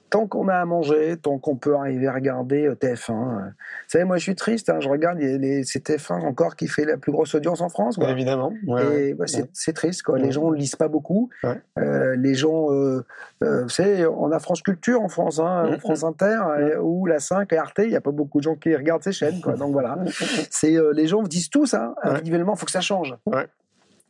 [0.09, 3.11] Tant qu'on a à manger, tant qu'on peut arriver à regarder euh, TF1.
[3.11, 3.39] euh.
[3.47, 3.51] Vous
[3.87, 4.69] savez, moi, je suis triste.
[4.69, 7.97] hein, je regarde c'est TF1 encore qui fait la plus grosse audience en France.
[7.97, 8.09] quoi.
[8.09, 8.53] Évidemment.
[8.67, 9.49] Ouais, bah, c'est Ouais.
[9.53, 10.15] c'est triste, quoi.
[10.15, 10.21] Ouais.
[10.21, 11.29] Les gens ne lisent pas beaucoup.
[11.77, 13.05] Euh, les gens, euh,
[13.43, 15.79] euh, vous savez, on a France Culture en France, hein, Mhm.
[15.79, 17.79] France Inter, euh, ou la 5, et Arte.
[17.83, 19.53] Il n'y a pas beaucoup de gens qui regardent ces chaînes, quoi.
[19.55, 19.97] Donc voilà.
[20.51, 23.15] C'est les gens disent tous, hein, individuellement, il faut que ça change.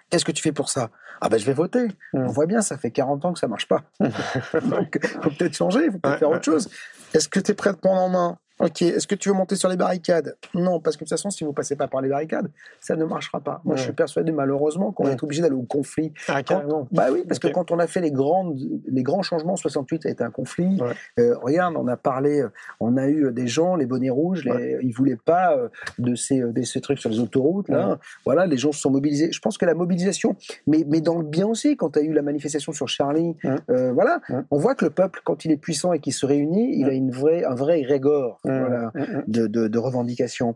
[0.09, 0.89] Qu'est-ce que tu fais pour ça?
[1.21, 1.87] Ah ben je vais voter.
[2.13, 2.19] Mm.
[2.19, 3.83] On voit bien, ça fait 40 ans que ça marche pas.
[3.99, 6.35] Donc faut peut-être changer, il faut peut-être Ouais, faire ouais.
[6.35, 6.69] autre chose.
[7.13, 8.37] Est-ce que tu es prêt à te prendre en main?
[8.59, 10.35] Ok, est-ce que tu veux monter sur les barricades?
[10.55, 13.05] Non, parce que de toute façon, si vous passez pas par les barricades, ça ne
[13.05, 13.61] marchera pas.
[13.65, 15.11] Moi, je suis persuadé malheureusement qu'on Ouais.
[15.11, 16.11] être obligé d'aller au conflit.
[16.27, 16.87] Ah, Quand- carrément.
[16.91, 20.09] bah oui, parce que quand on a fait les grandes, les grands changements, 68 ça
[20.09, 20.81] a été un conflit.
[20.81, 20.93] Ouais.
[21.19, 24.79] Euh, regarde, on a parlé, euh, on a eu des gens, les bonnets rouges, les,
[24.81, 27.69] ils voulaient pas euh, de ces, euh, de ces trucs sur les autoroutes.
[27.69, 29.31] Là, voilà, les gens se sont mobilisés.
[29.31, 32.11] Je pense que la mobilisation, mais, mais dans le bien aussi, quand tu as eu
[32.11, 33.35] la manifestation sur Charlie,
[33.69, 36.77] euh, voilà, on voit que le peuple, quand il est puissant et qu'il se réunit,
[36.79, 38.39] il a une vraie, un vrai régor.
[38.47, 39.23] Mm, Voilà mm, mm.
[39.27, 40.55] de, de, de revendications.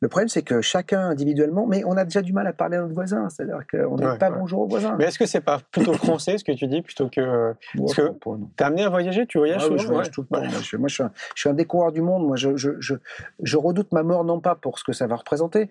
[0.00, 2.82] Le problème, c'est que chacun individuellement, mais on a déjà du mal à parler à
[2.82, 4.36] notre voisin, c'est-à-dire qu'on n'est Ouais, pas ouais.
[4.38, 4.96] bonjour au voisin.
[4.98, 7.94] Mais est-ce que c'est pas plutôt français ce que tu dis plutôt que Moi, parce
[7.96, 10.12] je que- t'es amené à voyager Tu voyages Ah oui, je voyage Ouais.
[10.12, 10.44] tout le temps.
[10.44, 12.26] Moi, je, moi, je suis un, je suis un découvreur du monde.
[12.26, 15.70] Moi, je redoute ma mort, non pas pour ce que ça va représenter,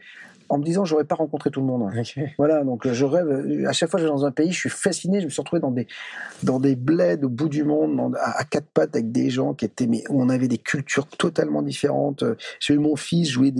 [0.53, 1.89] en me disant, j'aurais pas rencontré tout le monde.
[1.97, 2.19] Ok.
[2.37, 3.27] Voilà, donc euh, je rêve.
[3.27, 5.19] euh, À chaque fois que je vais dans un pays, je suis fasciné.
[5.19, 5.87] Je me suis retrouvé dans des,
[6.43, 9.53] dans des bleds au bout du monde, dans- à, à quatre pattes avec des gens
[9.53, 12.23] qui étaient, mais on avait des cultures totalement différentes.
[12.23, 13.53] Euh, J'ai eu mon fils jouer,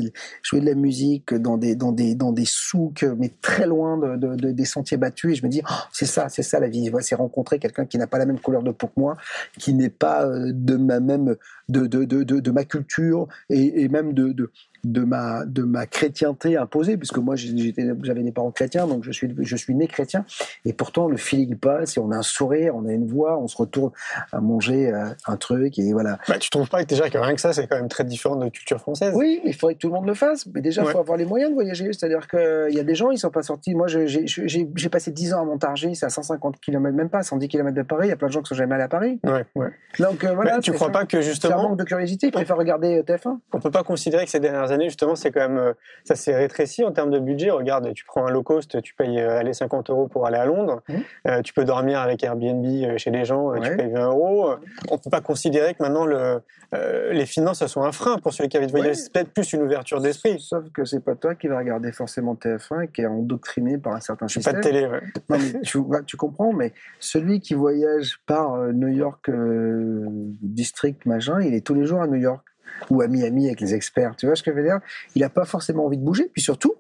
[0.44, 4.16] jouer de la musique dans des, dans des, dans des souks, mais très loin de,
[4.18, 5.32] de- de- des sentiers battus.
[5.32, 6.90] Et je me dis, Oh, c'est ça, c'est ça la vie.
[6.90, 9.18] Voilà, C'est rencontrer quelqu'un qui n'a pas la même couleur de peau que moi,
[9.58, 11.36] qui n'est pas de ma même,
[11.70, 14.52] de, de, de, de, de ma culture et, et même de, de,
[14.84, 19.34] de ma de ma chrétienté imposée puisque moi j'avais des parents chrétiens donc je suis
[19.40, 20.26] je suis né chrétien.
[20.66, 23.48] Et pourtant le feeling passe et on a un sourire on a une voix on
[23.48, 23.92] se retourne
[24.32, 26.18] à manger euh, un truc et voilà.
[26.28, 28.36] Bah, tu trouves pas que déjà que rien que ça c'est quand même très différent
[28.36, 29.14] de notre culture française?
[29.16, 30.46] Oui mais il faudrait que tout le monde le fasse.
[30.54, 30.92] Mais déjà il Ouais.
[30.92, 31.86] faut avoir les moyens de voyager.
[31.94, 33.74] C'est-à-dire que il y a des gens ils sont pas sortis.
[33.76, 37.74] Moi j'ai passé 10 ans à Montargis c'est à 150 km même pas 110 km
[37.74, 38.08] de Paris.
[38.08, 39.20] Il y a plein de gens qui sont jamais allés à Paris.
[39.24, 39.70] Ouais, ouais.
[40.00, 40.94] donc euh, voilà tu c'est crois ça.
[40.94, 42.28] pas que c'est un justement manque de curiosité.
[42.28, 45.32] Ils préfèrent regarder euh, TF1 on peut pas considérer que ces dernières années justement c'est
[45.32, 48.44] quand même euh, ça s'est rétréci en termes de budget regarde tu prends un low
[48.44, 51.04] cost tu payes euh, aller 50 euros pour aller à Londres Mhm.
[51.28, 53.62] Euh, tu peux dormir avec Airbnb chez les gens Ouais.
[53.62, 54.56] tu payes 20 euros
[54.92, 56.42] on peut pas considérer que maintenant le
[56.74, 58.96] euh, les finances ce sont un frein pour celui qui a envie de voyager Ouais.
[58.96, 62.34] c'est peut-être plus une ouverture d'esprit Sauf que c'est pas toi qui va regarder forcément
[62.36, 65.00] TF1 et qui est endoctriné par un certain pas de télé ouais.
[65.30, 70.06] Non, mais tu, bah, tu comprends, mais celui qui voyage par New York euh,
[70.42, 72.44] District machin, il est tous les jours à New York
[72.90, 74.16] ou à Miami avec les experts.
[74.16, 74.80] Tu vois ce que je veux dire?
[75.16, 76.30] Il n'a pas forcément envie de bouger.
[76.32, 76.76] Puis surtout,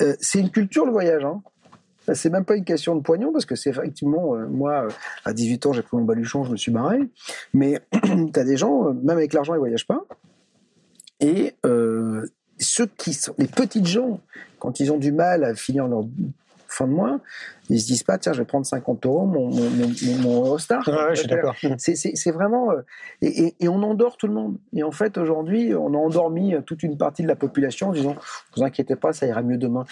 [0.00, 1.24] euh, c'est une culture le voyage.
[1.24, 1.42] Hein.
[2.14, 4.90] C'est même pas une question de pognon parce que c'est effectivement, euh, moi, euh,
[5.24, 6.98] à 18 ans, j'ai pris mon baluchon, je me suis barré.
[7.54, 10.04] Mais tu as des gens, même avec l'argent, ils voyagent pas.
[11.20, 11.54] Et
[12.58, 14.20] ceux qui sont, les petites gens,
[14.58, 16.04] quand ils ont du mal à finir leur
[16.72, 17.20] fin de mois,
[17.70, 19.88] ils se disent pas, tiens, je vais prendre 50 euros, mon, mon, mon,
[20.22, 20.86] mon- Eurostar.
[20.88, 22.70] Ouais, ouais, je suis d'accord C'est- C'est c'est vraiment.
[22.72, 22.82] euh,
[23.20, 24.58] et, et- et on endort tout le monde.
[24.74, 27.92] Et en fait, aujourd'hui, on a endormi euh, toute une partie de la population en
[27.92, 28.16] disant
[28.56, 29.84] vous inquiétez pas, ça ira mieux demain.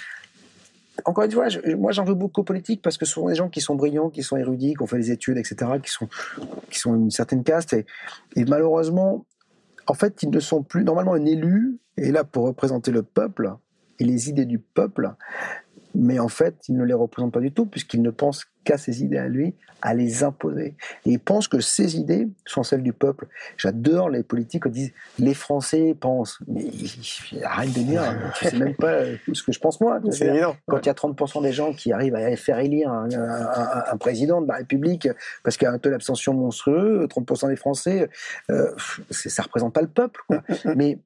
[1.07, 3.35] Encore une fois, je- moi j'en veux beaucoup aux politiques parce que ce sont des
[3.35, 6.09] gens qui sont brillants, qui sont érudits, qui ont fait des études, etc., qui sont,
[6.71, 7.73] qui sont une certaine caste.
[7.73, 7.87] Et,
[8.37, 9.25] et malheureusement,
[9.87, 10.85] en fait, ils ne sont plus.
[10.85, 13.55] Normalement, un élu est là pour représenter le peuple
[13.99, 15.11] et les idées du peuple.
[15.95, 19.03] Mais en fait, il ne les représente pas du tout, puisqu'il ne pense qu'à ses
[19.03, 20.77] idées à lui, à les imposer.
[21.07, 23.27] Et il pense que ses idées sont celles du peuple.
[23.57, 26.39] J'adore les politiques qui disent les Français pensent.
[26.47, 26.67] Mais
[27.43, 28.03] arrête de dire,
[28.39, 29.99] tu sais même pas euh, ce que je pense moi.
[30.11, 33.11] C'est évident Quand il y a 30% des gens qui arrivent à faire élire un,
[33.11, 35.09] un- un- un président de la République
[35.43, 38.11] parce qu'il y a un taux d'abstention monstrueux, 30% des Français,
[38.51, 38.71] euh,
[39.11, 40.21] ça représente pas le peuple.
[40.29, 40.43] quoi.
[40.77, 40.99] Mais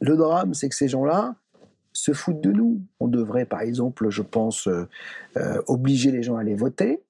[0.00, 1.34] le drame, c'est que ces gens-là
[1.92, 2.82] se foutent de nous.
[3.00, 4.88] On devrait, par exemple, je pense, euh,
[5.36, 7.02] euh, obliger les gens à aller voter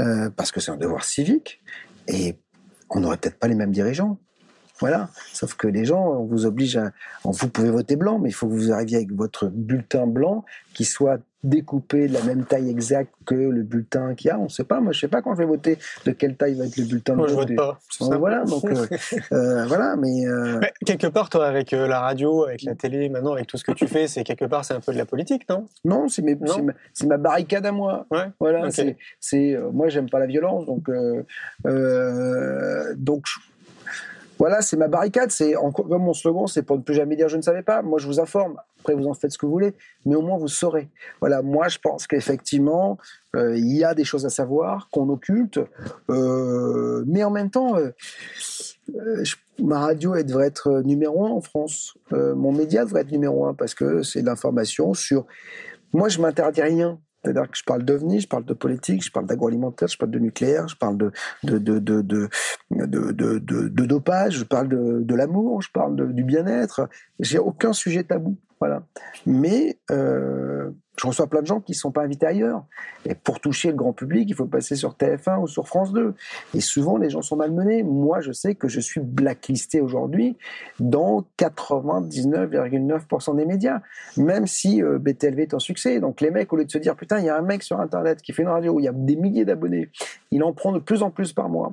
[0.00, 1.60] euh, parce que c'est un devoir civique
[2.08, 2.36] et
[2.90, 4.18] on n'aurait peut-être pas les mêmes dirigeants.
[4.78, 5.10] Voilà.
[5.32, 6.92] Sauf que les gens, on vous oblige à.
[7.22, 10.86] Vous pouvez voter blanc, mais il faut que vous arriviez avec votre bulletin blanc qui
[10.86, 14.38] soit découpé de la même taille exacte que le bulletin qu'il y a.
[14.38, 14.80] On ne sait pas.
[14.80, 17.14] Moi, je sais pas quand je vais voter de quelle taille va être le bulletin
[17.14, 17.48] moi de je vote.
[17.48, 18.44] vote pas Donc, voilà.
[18.44, 18.86] Donc, euh,
[19.32, 19.96] euh, voilà.
[19.96, 20.26] Mais.
[20.26, 23.56] euh, Mais quelque part, toi, avec euh, la radio, avec la télé, maintenant, avec tout
[23.56, 25.66] ce que tu fais, c'est quelque part, c'est un peu de la politique, non?
[25.84, 28.06] Non, c'est ma, ma barricade à moi.
[28.10, 28.26] Ouais.
[28.38, 28.94] Voilà, Ok.
[29.20, 30.88] c'est, moi j'aime pas la violence, donc,
[32.96, 33.24] donc
[34.40, 35.30] voilà, c'est ma barricade.
[35.30, 37.82] C'est comme mon slogan, c'est pour ne plus jamais dire je ne savais pas.
[37.82, 38.56] Moi, je vous informe.
[38.80, 39.74] Après, vous en faites ce que vous voulez,
[40.06, 40.88] mais au moins vous saurez.
[41.20, 42.96] Voilà, moi, je pense qu'effectivement,
[43.36, 45.60] euh, il y a des choses à savoir qu'on occulte,
[46.08, 47.90] euh, mais en même temps, euh,
[49.58, 51.98] ma radio devrait être numéro un en France.
[52.10, 55.26] mon média devrait être numéro un parce que c'est l'information sur.
[55.92, 56.98] Moi, je m'interdis rien.
[57.22, 60.18] C'est-à-dire que je parle d'OVNI, je parle de politique, je parle d'agroalimentaire, je parle de
[60.18, 61.12] nucléaire, je parle de,
[63.86, 66.88] dopage, je parle de, de l'amour, je parle du bien-être.
[67.18, 68.36] J'ai aucun sujet tabou.
[68.58, 68.82] Voilà.
[69.26, 72.66] Mais euh, je reçois plein de gens qui ne sont pas invités ailleurs.
[73.06, 76.12] Et pour toucher le grand public, il faut passer sur TF1 ou sur France 2.
[76.54, 77.82] Et souvent, les gens sont malmenés.
[77.82, 80.36] Moi, je sais que je suis blacklisté aujourd'hui
[80.78, 83.80] dans 99,9% des médias,
[84.18, 86.00] même si euh, BTLV est un succès.
[86.00, 87.80] Donc les mecs, au lieu de se dire, putain, il y a un mec sur
[87.80, 89.88] Internet qui fait une radio où il y a des milliers d'abonnés,
[90.30, 91.72] il en prend de plus en plus par mois.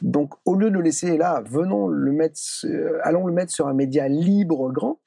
[0.00, 3.68] Donc, au lieu de le laisser là, venons le mettre, euh, allons le mettre sur
[3.68, 4.98] un média libre grand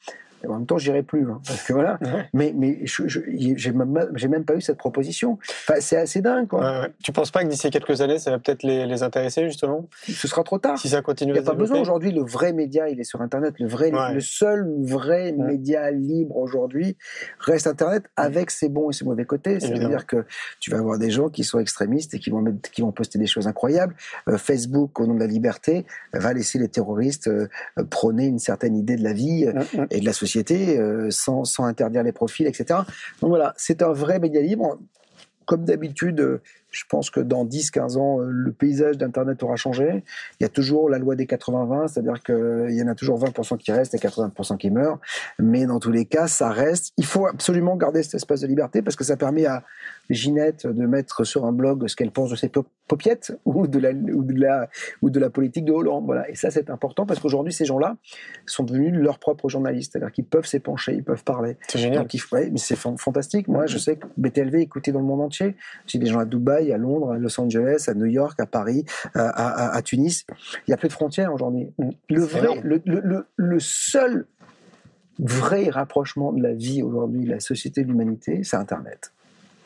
[0.47, 1.29] en même temps, j'irai plus.
[1.29, 1.99] Hein, parce que voilà.
[2.33, 5.37] Mais, mais je, j'ai, même, même pas eu cette proposition.
[5.67, 6.81] Enfin, c'est assez dingue, quoi.
[6.81, 9.87] Ouais, Tu penses pas que d'ici quelques années, ça va peut-être les, les, intéresser, justement?
[10.07, 10.77] Ce sera trop tard.
[10.77, 12.11] Si ça continue Il n'y a pas besoin aujourd'hui.
[12.11, 13.55] Le vrai média, il est sur Internet.
[13.59, 16.97] Le, vrai, le seul vrai média libre aujourd'hui
[17.39, 19.59] reste Internet avec ses bons et ses mauvais côtés.
[19.59, 20.25] C'est-à-dire que
[20.59, 23.19] tu vas avoir des gens qui sont extrémistes et qui vont, mettre, qui vont poster
[23.19, 23.95] des choses incroyables.
[24.27, 27.47] Euh, Facebook, au nom de la liberté, va laisser les terroristes euh,
[27.89, 29.45] prôner une certaine idée de la vie
[29.91, 32.79] et de la société euh, sans, interdire les profils, etc.
[33.21, 34.79] Donc voilà, c'est un vrai média libre.
[35.45, 40.03] Comme d'habitude, euh, je pense que dans 10-15 ans, euh, le paysage d'Internet aura changé.
[40.39, 43.57] Il y a toujours la loi des 80-20, c'est-à-dire qu'il y en a toujours 20%
[43.57, 44.99] qui restent et 80% qui meurent.
[45.37, 46.93] Mais dans tous les cas, ça reste.
[46.97, 49.63] Il faut absolument garder cet espace de liberté parce que ça permet à
[50.09, 52.51] Ginette de mettre sur un blog ce qu'elle pense de ses
[52.87, 54.69] popiettes ou de la, ou de la,
[55.01, 56.05] ou de la politique de Hollande.
[56.05, 56.29] Voilà.
[56.29, 57.97] Et ça, c'est important parce qu'aujourd'hui, ces gens-là
[58.45, 59.93] sont devenus leurs propres journalistes.
[59.93, 61.57] C'est-à-dire qu'ils peuvent s'épancher, ils peuvent parler.
[61.67, 62.07] C'est génial.
[62.31, 63.47] mais c'est fantastique.
[63.47, 65.55] Moi, je sais que BTLV est écouté dans le monde entier.
[65.87, 68.85] J'ai des gens à Dubaï, à Londres, à Los Angeles, à New York, à Paris,
[69.13, 70.25] à, Tunis.
[70.29, 71.71] Il n'y a plus de frontières aujourd'hui.
[72.09, 74.27] Le vrai, le, le, le seul
[75.19, 79.13] vrai rapprochement de la vie aujourd'hui, de la société de l'humanité, c'est Internet.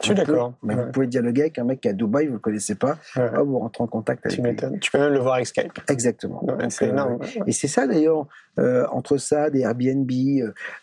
[0.02, 0.54] Je suis d'accord.
[0.64, 2.76] Mais vous pouvez dialoguer avec un mec qui est à Dubaï, vous ne le connaissez
[2.76, 4.80] pas, vous rentrez en contact avec lui.
[4.80, 5.80] Tu peux même le voir avec Skype.
[5.90, 6.46] Exactement.
[6.70, 7.20] c'est euh, énorme.
[7.48, 8.28] Et c'est ça d'ailleurs,
[8.60, 10.10] euh, entre ça, des Airbnb,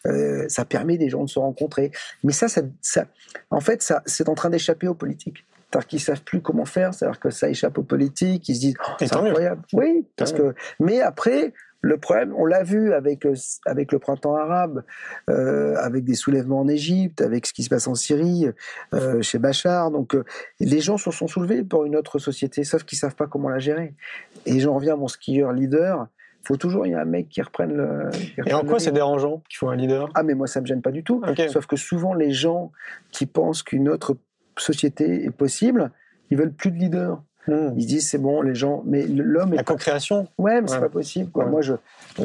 [0.07, 1.91] euh, ça permet des gens de se rencontrer.
[2.25, 3.07] Mais ça, ça, ça
[3.51, 5.45] en fait, ça, c'est en train d'échapper aux politiques.
[5.71, 8.77] C'est-à-dire qu'ils savent plus comment faire, c'est-à-dire que ça échappe aux politiques, ils se disent
[8.81, 9.63] oh, c'est incroyable.
[9.73, 13.35] Oui, parce que mais après le problème, on l'a vu avec, euh,
[13.65, 14.83] avec le printemps arabe,
[15.31, 18.47] euh, avec des soulèvements en Égypte, avec ce qui se passe en Syrie,
[18.95, 19.91] euh, chez Bachar.
[19.91, 20.17] Donc,
[20.59, 23.59] les gens se sont soulevés pour une autre société, sauf qu'ils savent pas comment la
[23.59, 23.95] gérer.
[24.47, 26.09] Et j'en reviens à mon skieur leader.
[26.43, 28.11] Il faut toujours il y a un mec qui reprenne le.
[28.47, 30.09] et en quoi c'est dérangeant qu'il faut un leader?
[30.15, 31.23] Ah, mais moi, ça me gêne pas du tout.
[31.49, 32.73] Sauf que souvent, les gens
[33.11, 34.17] qui pensent qu'une autre
[34.57, 35.91] société est possible,
[36.31, 37.23] ils veulent plus de leader.
[37.49, 38.83] Ils disent c'est bon, les gens.
[38.87, 39.55] Mais l'homme.
[39.55, 41.31] La co-création Ouais, mais c'est pas possible.
[41.31, 41.47] Quoi.
[41.47, 41.75] Moi, je,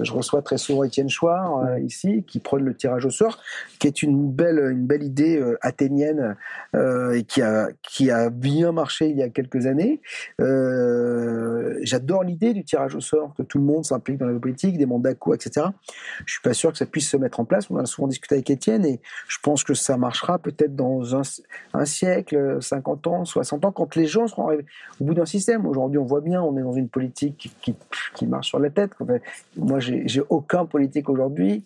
[0.02, 3.40] je reçois très souvent Étienne Chouard euh, ici, qui prône le tirage au sort,
[3.80, 6.36] qui est une belle, une belle idée euh, athénienne
[6.76, 10.02] euh, et qui a, qui a bien marché il y a quelques années.
[11.84, 14.86] J'adore l'idée du tirage au sort, que tout le monde s'implique dans la politique, des
[14.86, 15.68] mandats courts, etc.
[16.26, 17.70] Je suis pas sûr que ça puisse se mettre en place.
[17.70, 21.22] On a souvent discuté avec Étienne et je pense que ça marchera peut-être dans un,
[21.74, 24.66] un, siècle, 50 ans, 60 ans, quand les gens seront arrivés
[25.00, 25.66] au bout d'un système.
[25.66, 27.76] Aujourd'hui, on voit bien, on est dans une politique qui,
[28.16, 28.92] qui, marche sur la tête.
[29.58, 31.66] moi, j'ai aucun politique aujourd'hui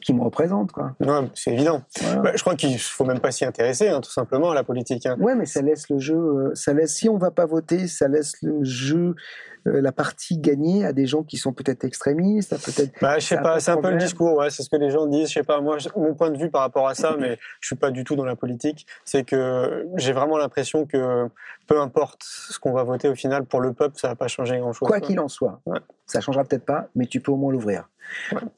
[0.00, 0.72] qui me représente.
[0.72, 0.94] Quoi.
[1.34, 1.82] c'est évident.
[2.22, 5.04] Bah, je crois qu'il faut même pas s'y intéresser, hein, tout simplement, à la politique.
[5.04, 5.16] Hein.
[5.18, 6.16] Ouais, mais ça laisse le jeu.
[6.16, 9.16] Euh, ça laisse, si on va pas voter, ça laisse le jeu
[9.66, 12.92] euh, la partie gagnée à des gens qui sont peut-être extrémistes, peut-être.
[13.00, 15.06] Bah, je sais pas, c'est un peu le discours, ouais, c'est ce que les gens
[15.06, 15.28] disent.
[15.28, 17.76] Je sais pas, moi, mon point de vue par rapport à ça, mais je suis
[17.76, 21.28] pas du tout dans la politique, c'est que j'ai vraiment l'impression que
[21.66, 24.58] peu importe ce qu'on va voter au final pour le peuple, ça va pas changer
[24.58, 24.86] grand-chose.
[24.86, 25.80] Quoi qu'il en soit, ouais.
[26.06, 27.88] ça changera peut-être pas, mais tu peux au moins l'ouvrir.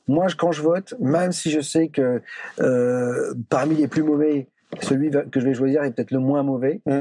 [0.09, 2.21] Moi, quand je vote, même si je sais que
[2.61, 4.49] euh, parmi les plus mauvais,
[4.83, 7.01] celui que je vais choisir est peut-être le moins mauvais, mm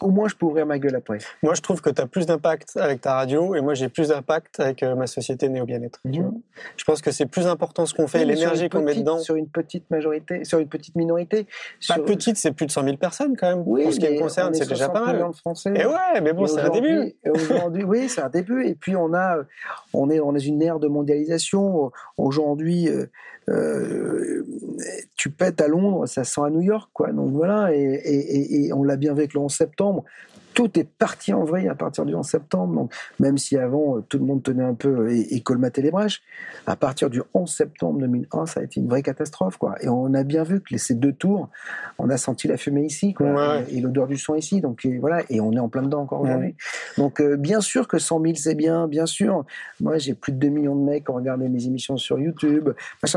[0.00, 1.18] au moins je peux ouvrir ma gueule après.
[1.42, 4.08] Moi, je trouve que tu as plus d'impact avec ta radio et moi, j'ai plus
[4.08, 6.00] d'impact avec euh, ma société Néo Bien-être.
[6.04, 6.40] Mhm.
[6.76, 9.18] Je pense que c'est plus important ce qu'on fait, l'énergie qu'on met dedans.
[9.18, 11.46] Sur une petite majorité, sur une petite minorité.
[11.88, 13.62] Pas petite, c'est plus de 100 000 personnes quand même.
[13.66, 15.24] Oui, pour ce qui me concerne, c'est déjà pas mal.
[15.34, 15.72] Français.
[15.74, 17.14] Et ouais, mais bon, c'est un début.
[17.28, 18.66] Aujourd'hui, oui, c'est un début.
[18.66, 19.38] Et puis, on a,
[19.92, 21.90] on est, est une ère de mondialisation.
[22.16, 23.06] Aujourd'hui, euh,
[23.48, 24.44] euh,
[25.16, 27.12] tu pètes à Londres, ça sent à New York, quoi.
[27.12, 30.04] Donc voilà, et, on l'a bien vu avec le 11 septembre
[30.56, 32.74] tout est parti en vrille à partir du 11 septembre.
[32.74, 35.90] Donc, même si avant, euh, tout le monde tenait un peu et, et colmatait les
[35.90, 36.22] brèches,
[36.66, 39.58] à partir du 11 septembre 2001, ça a été une vraie catastrophe.
[39.58, 39.74] Quoi.
[39.82, 41.50] Et on a bien vu que ces deux tours,
[41.98, 44.62] on a senti la fumée ici quoi, et, l'odeur du sang ici.
[44.62, 46.54] Donc, et voilà, et on est en plein dedans encore aujourd'hui.
[46.96, 49.44] Donc, euh, bien sûr que 100 000, c'est bien, bien sûr.
[49.80, 52.70] Moi, j'ai plus de 2 millions de mecs qui ont regardé mes émissions sur YouTube.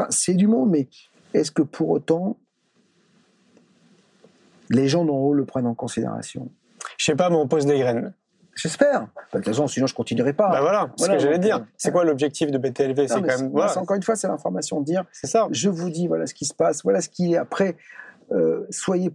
[0.09, 0.89] C'est du monde, mais
[1.33, 2.35] est-ce que pour autant,
[4.69, 6.49] les gens d'en haut le prennent en considération?
[6.99, 8.13] Je sais pas, mais on pose des graines.
[8.55, 9.01] J'espère.
[9.01, 10.49] Bah, de toute façon, sinon je continuerai pas.
[10.49, 11.65] Bah voilà, ce que j'allais dire.
[11.77, 13.49] C'est quoi l'objectif de BTLV C'est quand même.
[13.51, 13.77] Voilà.
[13.79, 14.81] Encore une fois, c'est l'information.
[14.81, 15.05] Dire.
[15.13, 15.47] C'est ça.
[15.51, 17.37] Je vous dis, voilà ce qui se passe, voilà ce qui est.
[17.37, 17.77] Après,
[18.33, 19.11] euh, soyez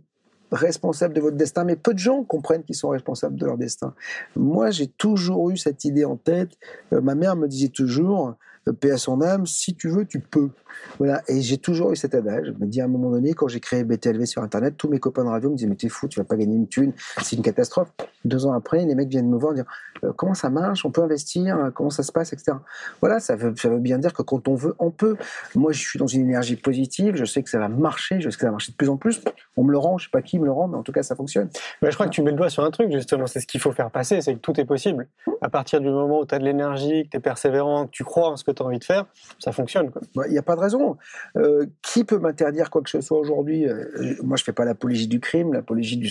[0.50, 3.94] responsable de votre destin, mais peu de gens comprennent qu'ils sont responsables de leur destin.
[4.34, 6.52] Moi, j'ai toujours eu cette idée en tête.
[6.94, 8.34] Euh, ma mère me disait toujours,
[8.72, 10.50] paix à son âme, si tu veux, tu peux.
[10.98, 11.22] Voilà.
[11.28, 12.46] Et j'ai toujours eu cet adage.
[12.46, 14.98] Je me dis à un moment donné, quand j'ai créé BTLV sur Internet, tous mes
[14.98, 17.36] copains de radio me disaient, mais t'es fou, tu vas pas gagner une thune, c'est
[17.36, 17.88] une catastrophe.
[18.24, 19.64] Deux ans après, les mecs viennent me voir dire,
[20.02, 22.56] euh, comment ça marche, on peut investir, comment ça se passe, etc.
[23.00, 25.16] Voilà, ça veut, bien dire que quand on veut, on peut.
[25.54, 28.36] Moi, je suis dans une énergie positive, je sais que ça va marcher, je sais
[28.36, 29.22] que ça va marcher de plus en plus.
[29.56, 31.02] On me le rend, je sais pas qui me le rend, mais en tout cas,
[31.02, 31.48] ça fonctionne.
[31.82, 33.60] Mais je crois que tu mets le doigt sur un truc, justement, c'est ce qu'il
[33.60, 35.06] faut faire passer, c'est que tout est possible.
[35.42, 38.04] À partir du moment où tu as de l'énergie, que tu es persévérant, que tu
[38.04, 39.06] crois en ce que tu envie de faire,
[39.38, 39.90] ça fonctionne.
[40.26, 40.96] Il n'y a pas de raison.
[41.36, 45.08] Euh, qui peut m'interdire quoi que ce soit aujourd'hui euh, Moi, je fais pas l'apologie
[45.08, 46.08] du crime, l'apologie du,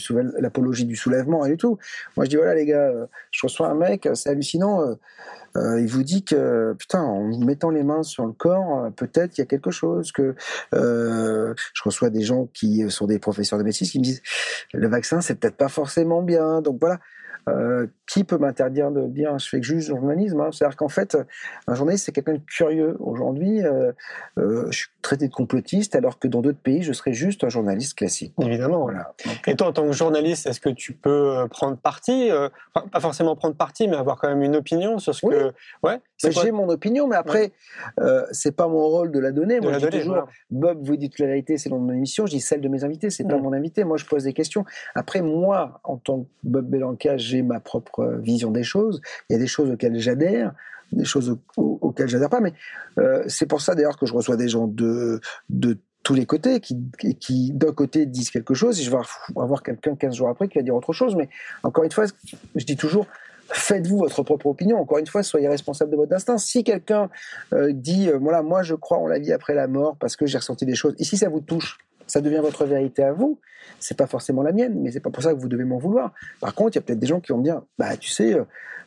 [0.85, 1.77] du soulèvement, rien du tout.
[2.15, 4.83] Moi, je dis voilà, les gars, euh, je reçois un mec, c'est hallucinant.
[5.55, 9.43] il vous dit que putain, en mettant les mains sur le corps, peut-être il y
[9.43, 10.11] a quelque chose.
[10.11, 10.35] Que
[10.71, 14.21] je reçois des gens qui sont des professeurs de médecine qui me disent
[14.73, 16.61] le vaccin, c'est peut-être pas forcément bien.
[16.61, 16.99] Donc voilà.
[17.49, 21.17] Euh, qui peut m'interdire de dire je fais que juste journalisme hein C'est-à-dire qu'en fait,
[21.67, 22.95] un journaliste, c'est quelqu'un de curieux.
[22.99, 23.91] Aujourd'hui, euh,
[24.37, 27.49] euh, je suis traité de complotiste, alors que dans d'autres pays, je serais juste un
[27.49, 28.33] journaliste classique.
[28.41, 28.83] Évidemment.
[28.83, 29.13] Voilà.
[29.47, 32.29] Et toi, en tant que journaliste, est-ce que tu peux prendre parti
[32.73, 35.53] enfin, Pas forcément prendre parti, mais avoir quand même une opinion sur ce que.
[35.81, 35.99] Ouais.
[36.31, 37.51] J'ai mon opinion, mais après,
[37.99, 39.59] euh, c'est pas mon rôle de la donner.
[39.59, 42.25] Moi, je dis toujours, Bob, vous dites la vérité, c'est dans mon émission.
[42.25, 43.41] Je dis celle de mes invités, c'est pas mm.
[43.41, 43.83] mon invité.
[43.83, 44.65] Moi, je pose des questions.
[44.95, 49.01] Après, moi, en tant que Bob Belanca, j'ai ma propre vision des choses.
[49.29, 50.53] Il y a des choses auxquelles j'adhère,
[50.91, 52.41] des choses auxquelles j'adhère pas.
[52.41, 52.53] Mais
[52.99, 56.59] euh, c'est pour ça d'ailleurs que je reçois des gens de de tous les côtés
[56.59, 56.77] qui,
[57.19, 58.97] qui d'un côté disent quelque chose et je vais
[59.37, 61.15] avoir quelqu'un 15 jours après qui va dire autre chose.
[61.15, 61.29] Mais
[61.63, 62.05] encore une fois,
[62.55, 63.07] je dis toujours,
[63.49, 64.79] faites-vous votre propre opinion.
[64.79, 66.37] Encore une fois, soyez responsable de votre instinct.
[66.37, 67.09] Si quelqu'un
[67.53, 70.25] euh, dit, euh, voilà, moi je crois en la vie après la mort parce que
[70.25, 71.77] j'ai ressenti des choses, et si ça vous touche,
[72.07, 73.39] ça devient votre vérité à vous.
[73.79, 76.13] C'est pas forcément la mienne, mais c'est pas pour ça que vous devez m'en vouloir.
[76.39, 78.33] Par contre, il y a peut-être des gens qui vont me dire, bah tu sais,
[78.33, 78.43] euh,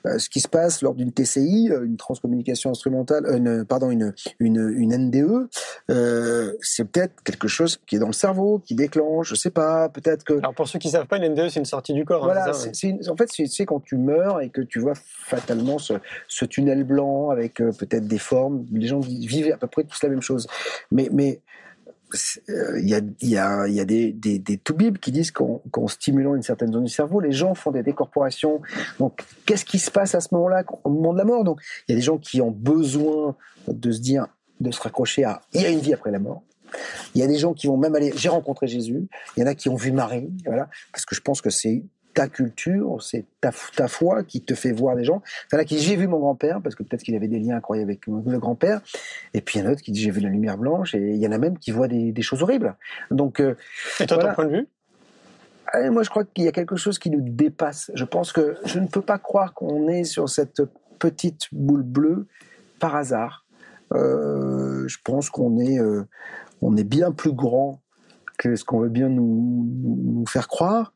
[0.07, 4.15] euh, ce qui se passe lors d'une TCI, euh, une transcommunication instrumentale, une, pardon, une,
[4.39, 5.49] une, une NDE,
[6.61, 10.25] c'est peut-être quelque chose qui est dans le cerveau, qui déclenche, je sais pas, peut-être
[10.25, 10.35] que.
[10.35, 12.25] Alors pour ceux qui savent pas, une NDE c'est une sortie du corps.
[12.25, 15.95] Hein, voilà, en fait c'est quand tu meurs et que tu vois fatalement ce,
[16.29, 18.67] ce tunnel blanc avec peut-être des formes.
[18.73, 20.47] Les gens vivent à peu près tous la même chose,
[20.91, 21.41] mais mais
[22.49, 24.61] il y a, y a, y a des, des, des
[25.01, 28.61] qui disent qu'en stimulant une certaine zone du cerveau, les gens font des décorporations.
[28.99, 31.45] Donc, qu'est-ce qui se passe à ce moment-là, au moment de la mort?
[31.45, 33.37] Donc, il y a des gens qui ont besoin
[33.69, 34.27] de se dire,
[34.61, 36.43] de se raccrocher à il y a une vie après la mort.
[37.15, 39.09] Il y a des gens qui vont même aller, j'ai rencontré Jésus.
[39.37, 41.85] Il y en a qui ont vu Marie, voilà, parce que je pense que c'est
[42.17, 45.23] ta culture, c'est ta, ta, foi qui te fait voir des gens.
[45.53, 47.39] Il y en a qui j'ai vu mon grand-père, parce que peut-être qu'il avait des
[47.39, 48.81] liens incroyables avec le grand-père.
[49.35, 50.95] Et puis il y en a d'autres qui disent j'ai vu la lumière blanche.
[50.95, 52.75] Et il y en a même qui voient des, des choses horribles.
[53.11, 53.55] Donc, euh,
[54.01, 54.69] et toi, ton point de vue?
[55.67, 57.91] Ah, Moi, je crois qu'il y a quelque chose qui nous dépasse.
[57.93, 60.63] Je pense que je ne peux pas croire qu'on est sur cette
[60.99, 62.27] petite boule bleue
[62.79, 63.45] par hasard.
[63.93, 66.05] Euh, je pense qu'on est, euh,
[66.63, 67.83] on est bien plus grand
[68.37, 70.95] que ce qu'on veut bien nous, faire croire.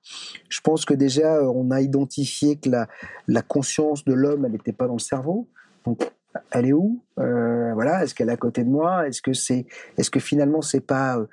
[0.48, 4.72] Je pense que déjà, euh, on a identifié que la, conscience de l'homme, elle n'était
[4.72, 5.48] pas dans le cerveau.
[5.84, 6.10] Donc,
[6.50, 7.02] elle est où?
[7.18, 9.08] Euh, Voilà, est-ce qu'elle est à côté de moi?
[9.08, 11.26] Est-ce que c'est, est-ce que finalement c'est pas euh,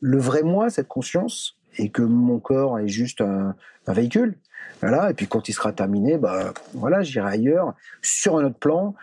[0.00, 1.56] le vrai moi cette conscience?
[1.76, 3.56] Et que mon corps est juste un,
[3.88, 4.38] véhicule
[4.80, 8.94] voilà, et puis quand il sera terminé, bah voilà, j'irai ailleurs, sur un autre plan,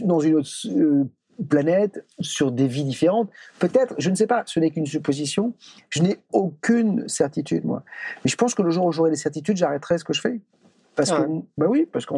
[0.00, 0.48] dans une autre
[1.48, 3.30] planète, sur des vies différentes.
[3.58, 5.54] Peut-être, je ne sais pas, ce n'est qu'une supposition.
[5.88, 7.82] Je n'ai aucune certitude, moi.
[8.24, 10.40] Mais je pense que le jour où j'aurai des certitudes, j'arrêterai ce que je fais.
[11.00, 12.14] Parce que, bah oui, parce que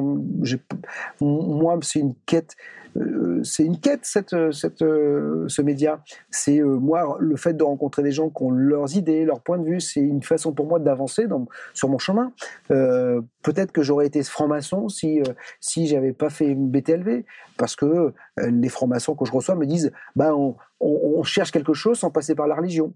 [1.20, 2.56] moi, c'est une quête
[2.96, 6.02] euh, c'est une quête cette, cette, euh, ce média.
[6.30, 9.58] C'est euh, moi le fait de rencontrer des gens qui ont leurs idées, leurs points
[9.58, 11.26] de vue, c'est une façon pour moi d'avancer
[11.74, 12.32] sur mon chemin.
[12.68, 15.20] Peut-être que j'aurais été franc-maçon si
[15.60, 17.24] si j'avais pas fait une BTLV,
[17.56, 21.98] parce que les francs-maçons que je reçois me disent, bah on, on, cherche quelque chose
[21.98, 22.92] sans passer par la religion.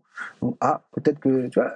[0.61, 1.75] ah, peut-être que tu vois,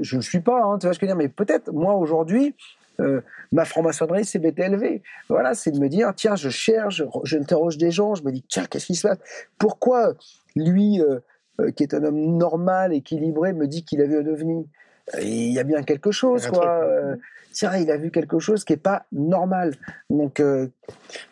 [0.00, 1.94] je ne suis pas, hein, tu vois ce que je veux dire, mais peut-être moi
[1.94, 2.54] aujourd'hui,
[3.00, 3.20] euh,
[3.52, 5.02] ma franc-maçonnerie, c'est BTLV.
[5.28, 8.64] Voilà, c'est de me dire, tiens, je cherche, j'interroge des gens, je me dis, tiens,
[8.66, 9.18] qu'est-ce qui se passe?
[9.58, 10.14] Pourquoi
[10.56, 11.20] lui, euh,
[11.60, 14.66] euh, qui est un homme normal, équilibré, me dit qu'il a vu un ovni?
[15.20, 16.84] Il y a bien quelque chose, quoi
[17.58, 19.74] tiens, il a vu quelque chose qui n'est pas normal.
[20.10, 20.68] Donc, euh,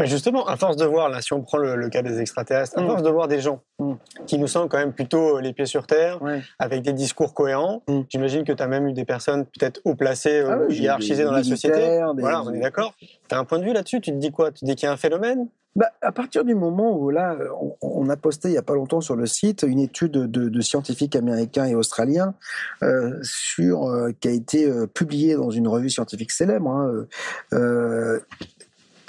[0.01, 2.87] justement, à force de voir, là, si on prend le, cas des extraterrestres, à mm.
[2.87, 3.93] force de voir des gens mm.
[4.27, 6.19] qui nous sentent quand même plutôt euh, les pieds sur terre,
[6.59, 8.01] avec des discours cohérents, mm.
[8.09, 11.45] j'imagine que tu as même eu des personnes peut-être haut placées, ah hiérarchisées dans la
[11.45, 12.03] société.
[12.19, 12.95] Voilà, on est d'accord.
[13.29, 14.01] Tu as un point de vue là-dessus?
[14.01, 14.51] Tu te dis quoi?
[14.51, 15.47] Tu te dis qu'il y a un phénomène?
[15.77, 17.37] Bah, à partir du moment où là,
[17.83, 21.15] on, a posté il y a pas longtemps sur le site une étude de, scientifiques
[21.15, 22.35] américains et australiens
[22.83, 26.71] euh, sur euh, qui a été euh, publiée dans une revue scientifique célèbre.
[26.71, 27.07] Hein,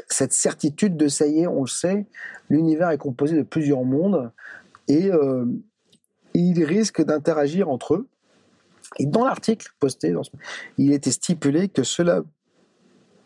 [0.10, 2.06] cette certitude de ça y est, on le sait,
[2.50, 4.32] l'univers est composé de plusieurs mondes
[4.90, 5.10] et
[6.34, 8.08] ils risquent d'interagir entre eux.
[9.00, 10.14] Et dans l'article posté,
[10.78, 12.24] il était stipulé que cela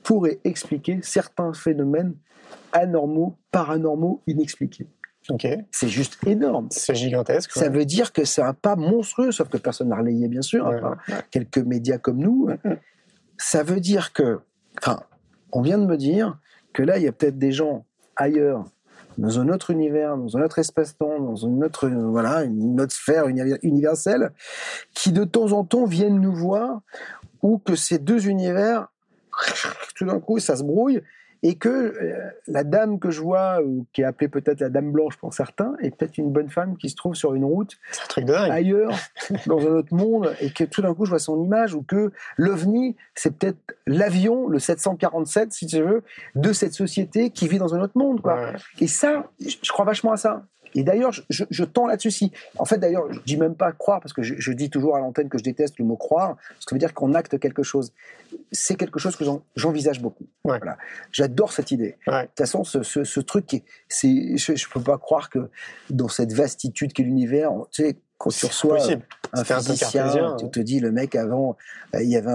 [0.01, 2.15] pourrait expliquer certains phénomènes
[2.71, 4.87] anormaux, paranormaux, inexpliqués.
[5.71, 6.67] C'est juste énorme.
[6.71, 7.51] C'est gigantesque.
[7.53, 10.97] Ça veut dire que c'est un pas monstrueux, sauf que personne n'a relayé, bien sûr,
[11.29, 12.49] quelques médias comme nous.
[13.37, 14.39] Ça veut dire que,
[14.79, 15.01] enfin,
[15.51, 16.37] on vient de me dire
[16.73, 17.85] que là, il y a peut-être des gens
[18.15, 18.65] ailleurs,
[19.17, 23.27] dans un autre univers, dans un autre espace-temps, dans une autre, voilà, une autre sphère
[23.27, 24.31] universelle,
[24.93, 26.81] qui de temps en temps viennent nous voir,
[27.41, 28.87] ou que ces deux univers,
[29.95, 31.01] tout d'un coup, ça se brouille,
[31.43, 34.91] et que euh, la dame que je vois, ou qui est appelée peut-être la dame
[34.91, 37.77] blanche pour certains, est peut-être une bonne femme qui se trouve sur une route
[38.51, 38.97] ailleurs,
[39.47, 42.11] dans un autre monde, et que tout d'un coup je vois son image, ou que
[42.37, 46.03] l'OVNI, c'est peut-être l'avion, le 747, si tu veux,
[46.35, 48.21] de cette société qui vit dans un autre monde.
[48.21, 48.53] Quoi.
[48.79, 50.45] Et ça, je crois vachement à ça.
[50.75, 52.29] Et d'ailleurs, je, je, tends là-dessus.
[52.57, 54.99] En fait, d'ailleurs, je dis même pas croire, parce que je, je dis toujours à
[54.99, 57.93] l'antenne que je déteste le mot croire, ce qui veut dire qu'on acte quelque chose.
[58.51, 60.25] C'est quelque chose que j'envisage beaucoup.
[60.43, 60.77] Voilà.
[61.11, 61.97] J'adore cette idée.
[62.07, 65.49] De toute façon, ce, ce, ce truc, c'est, je, je peux pas croire que
[65.89, 68.77] dans cette vastitude qu'est l'univers, tu sais, quand tu reçois
[69.33, 71.57] un physicien, tu te dis le mec avant,
[71.95, 72.31] euh, il y avait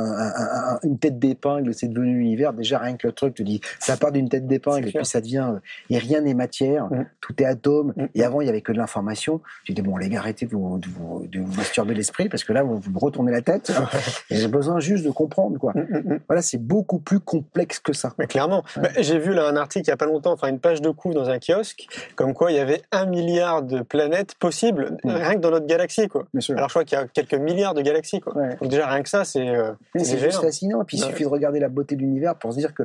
[0.82, 2.52] une tête d'épingle, c'est devenu l'univers.
[2.52, 5.04] Déjà rien que le truc, tu te dis ça part d'une tête d'épingle et puis
[5.04, 5.58] ça devient euh,
[5.90, 7.06] et rien n'est matière, mm.
[7.20, 7.92] tout est atome.
[7.96, 8.06] Mm.
[8.14, 9.40] Et avant il y avait que de l'information.
[9.64, 12.52] Tu dis bon les gars arrêtez de vous, de vous, de masturber l'esprit parce que
[12.52, 13.72] là vous, vous retournez la tête.
[14.30, 15.72] et j'ai besoin juste de comprendre quoi.
[15.74, 18.14] Mm, voilà c'est beaucoup plus complexe que ça.
[18.18, 20.60] Mais clairement, bah, j'ai vu là un article il y a pas longtemps, enfin une
[20.60, 24.34] page de coup dans un kiosque, comme quoi il y avait un milliard de planètes
[24.38, 26.26] possibles rien que dans notre galaxie quoi.
[26.50, 28.34] Alors je crois qu'il y a quelques milliards de galaxies quoi.
[28.60, 30.82] Donc déjà rien que ça c'est euh, c'est juste fascinant.
[30.82, 32.84] Et puis il suffit de regarder la beauté de l'univers pour se dire que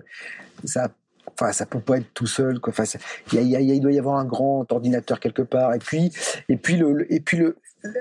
[0.65, 0.89] ça
[1.27, 2.71] enfin ça peut pas être tout seul quoi.
[2.71, 2.83] Enfin
[3.31, 5.73] il, y a, il, doit y avoir un grand ordinateur quelque part.
[5.73, 6.11] Et puis
[6.49, 7.57] et puis le, et puis le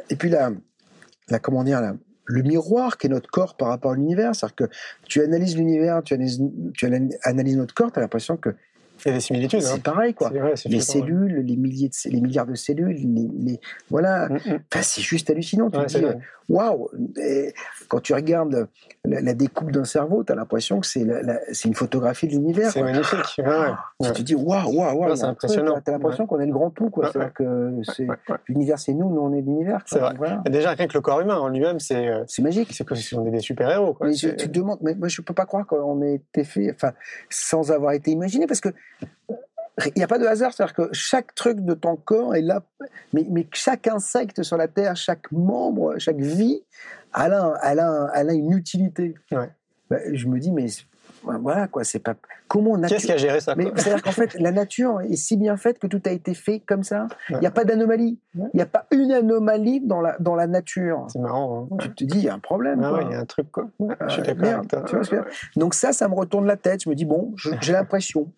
[0.08, 0.50] et puis la
[1.28, 1.80] la comment dire
[2.24, 4.34] le miroir qui est notre corps par rapport à l'univers.
[4.34, 4.64] C'est-à-dire que
[5.06, 6.42] tu analyses l'univers tu analyses,
[6.74, 6.86] tu
[7.22, 8.50] analyses notre corps tu as l'impression que
[9.04, 9.62] il y a des similitudes.
[9.62, 9.78] C'est hein.
[9.82, 10.30] pareil, quoi.
[10.66, 14.28] les cellules, les, milliers de, les milliards de cellules, les, voilà.
[14.28, 14.60] Mm, mm.
[14.82, 15.70] c'est juste hallucinant.
[15.70, 16.04] Tu te dis,
[16.48, 16.90] waouh
[17.88, 18.68] Quand tu regardes
[19.04, 22.70] la, découpe d'un cerveau, tu as l'impression que c'est une photographie de l'univers.
[22.70, 23.40] C'est magnifique.
[23.44, 25.16] Ah, tu te dis, waouh, waouh, waouh.
[25.16, 25.80] C'est impressionnant.
[25.80, 27.10] Tu as l'impression qu'on est le grand tout, quoi.
[27.10, 27.72] C'est-à-dire que
[28.48, 29.84] l'univers, c'est nous, nous, on est l'univers.
[30.46, 32.08] Déjà, rien que le corps humain en lui-même, c'est.
[32.08, 32.68] Euh, c'est magique.
[32.72, 35.46] C'est que on est des super-héros, Mais tu te demandes, mais moi, je peux pas
[35.46, 36.92] croire qu'on ait été fait, enfin,
[37.28, 38.70] sans avoir été imaginé, parce que
[39.86, 42.62] il n'y a pas de hasard, c'est-à-dire que chaque truc de ton corps est là,
[43.12, 46.62] mais, mais chaque insecte sur la Terre, chaque membre, chaque vie,
[47.16, 49.14] elle a, elle a, elle a une utilité.
[49.32, 49.50] Ouais.
[49.88, 50.66] Ben, je me dis, mais
[51.22, 52.14] voilà quoi, c'est pas
[52.48, 52.96] comment nature.
[52.96, 55.86] Qu'est-ce qui a géré ça c'est-à-dire qu'en fait, la nature est si bien faite que
[55.86, 57.06] tout a été fait comme ça.
[57.28, 58.18] Il n'y a pas d'anomalie.
[58.34, 61.06] Il n'y a pas une anomalie dans la dans la nature.
[61.08, 61.68] C'est marrant.
[61.70, 61.76] Hein.
[61.80, 62.82] Tu te dis, il y a un problème.
[62.82, 63.68] Ah il y a un truc quoi.
[63.80, 64.64] je suis d'accord.
[65.56, 66.84] Donc ça, ça me retourne la tête.
[66.84, 68.28] Je me dis bon, j'ai l'impression,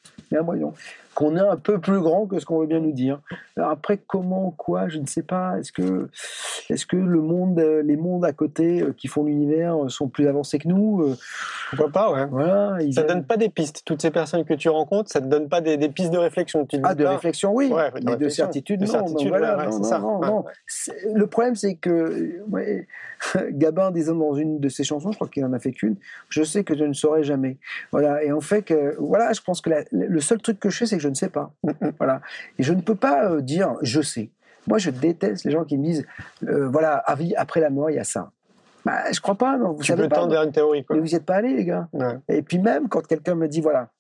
[1.15, 3.21] qu'on est un peu plus grand que ce qu'on veut bien nous dire.
[3.57, 5.59] Alors après, comment, quoi, je ne sais pas.
[5.59, 6.09] Est-ce que,
[6.71, 10.09] est-ce que le monde, euh, les mondes à côté euh, qui font l'univers euh, sont
[10.09, 11.15] plus avancés que nous
[11.71, 12.27] Pourquoi pas, ouais.
[12.31, 12.79] Voilà.
[12.81, 13.83] Ils ça ne donne pas des pistes.
[13.85, 16.65] Toutes ces personnes que tu rencontres, ça te donne pas des, des pistes de réflexion.
[16.67, 17.11] Tu ah, de pas...
[17.11, 17.71] réflexion, oui.
[17.71, 18.93] Ouais, mais de certitude, de non.
[18.93, 19.99] Certitude, voilà, ouais, non, non, ça.
[19.99, 20.45] non, non.
[21.15, 22.87] Le problème, c'est que ouais,
[23.51, 25.97] Gabin disant dans une de ses chansons, je crois qu'il en a fait qu'une,
[26.29, 27.59] je sais que je ne saurai jamais.
[27.91, 28.23] Voilà.
[28.25, 30.87] Et en fait, que, voilà, je pense que la, le seul truc que je sais,
[30.87, 31.53] c'est que je ne sais pas.
[31.99, 32.21] Voilà.
[32.59, 34.31] Et je ne peux pas euh, dire je sais.
[34.67, 36.07] Moi, je déteste les gens qui me disent
[36.45, 38.31] euh, voilà, à vie, après la mort, il y a ça.
[38.85, 39.73] Bah, je crois pas, non.
[39.73, 40.97] Vous tu savez peux pas, tendre une théorie, quoi.
[40.97, 41.89] Mais vous n'y êtes pas allés, les gars.
[41.93, 42.19] Ouais.
[42.29, 43.91] Et puis même quand quelqu'un me dit voilà,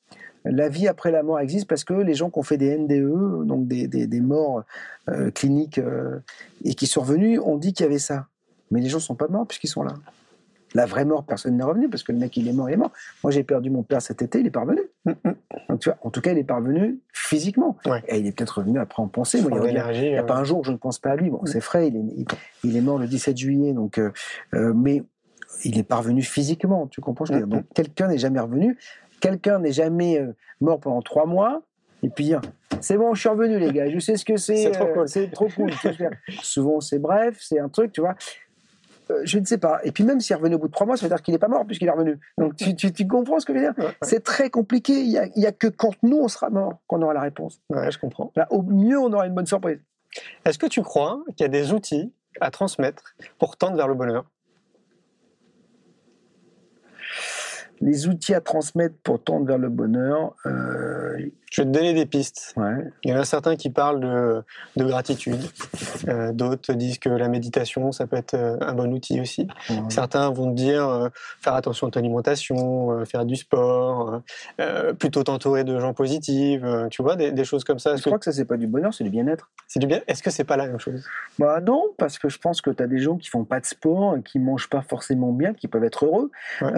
[0.45, 3.47] la vie après la mort existe parce que les gens qui ont fait des NDE,
[3.47, 4.65] donc des, des, des morts
[5.09, 6.19] euh, cliniques euh,
[6.65, 8.27] et qui sont revenus, ont dit qu'il y avait ça.
[8.71, 9.95] Mais les gens sont pas morts puisqu'ils sont là.
[10.75, 12.77] La vraie mort, personne n'est revenu parce que le mec, il est mort, il est
[12.77, 12.93] mort.
[13.23, 14.81] Moi, j'ai perdu mon père cet été, il est pas revenu.
[15.69, 17.77] Donc, tu vois, en tout cas, il est pas revenu physiquement.
[17.87, 18.03] Ouais.
[18.09, 19.39] Et il est peut-être revenu après en pensée.
[19.39, 21.31] Il n'y a euh, pas un jour où je ne pense pas à lui.
[21.31, 22.27] Bon, c'est vrai, il est, il,
[22.65, 24.11] il est mort le 17 juillet, donc, euh,
[24.55, 25.03] euh, mais
[25.65, 26.87] il est pas revenu physiquement.
[26.89, 28.79] Tu comprends ce que je veux dire Donc, quelqu'un n'est jamais revenu.
[29.21, 31.63] Quelqu'un n'est jamais euh, mort pendant trois mois.
[32.03, 32.41] Et puis dire,
[32.81, 33.89] c'est bon, je suis revenu, les gars.
[33.89, 34.57] Je sais ce que c'est.
[34.57, 35.31] C'est trop euh, cool.
[35.31, 35.71] Trop cool.
[36.43, 38.17] Souvent, c'est bref, c'est un truc, tu vois.
[39.13, 39.81] Euh, je ne sais pas.
[39.85, 41.33] Et puis même s'il est revenu au bout de trois mois, ça veut dire qu'il
[41.33, 42.19] n'est pas mort puisqu'il est revenu.
[42.39, 43.75] Donc tu, tu, tu comprends ce que je veux dire?
[43.79, 43.97] Ouais, ouais.
[44.03, 45.01] C'est très compliqué.
[45.01, 47.21] Il n'y a, il y a que quand nous, on sera mort qu'on aura la
[47.21, 47.61] réponse.
[47.71, 48.33] Ouais, je comprends.
[48.37, 49.79] Là, au mieux, on aura une bonne surprise.
[50.45, 53.95] Est-ce que tu crois qu'il y a des outils à transmettre pour tendre vers le
[53.95, 54.25] bonheur?
[57.83, 61.19] Les outils à transmettre pour tendre vers le bonheur, euh,
[61.51, 62.55] Je vais te donner des pistes.
[62.57, 62.91] ouais.
[63.03, 64.43] Il y en a certains qui parlent de,
[64.77, 65.41] de gratitude.
[66.09, 69.49] Euh, D'autres disent que la méditation, ça peut être euh, un bon outil aussi.
[69.89, 71.09] Certains vont te dire euh,
[71.41, 74.23] faire attention à ton alimentation, faire du sport,
[74.99, 77.97] plutôt t'entourer de gens positifs, tu vois, des, des choses comme ça.
[77.97, 79.51] Je que crois que ça, c'est pas du bonheur, c'est du bien-être.
[79.67, 81.05] c'est du bien Est-ce que c'est pas la même chose?
[81.39, 83.67] Bah non, parce que je pense que tu as des gens qui font pas de
[83.67, 86.31] sport, qui mangent pas forcément bien, qui peuvent être heureux.
[86.61, 86.71] Ouais.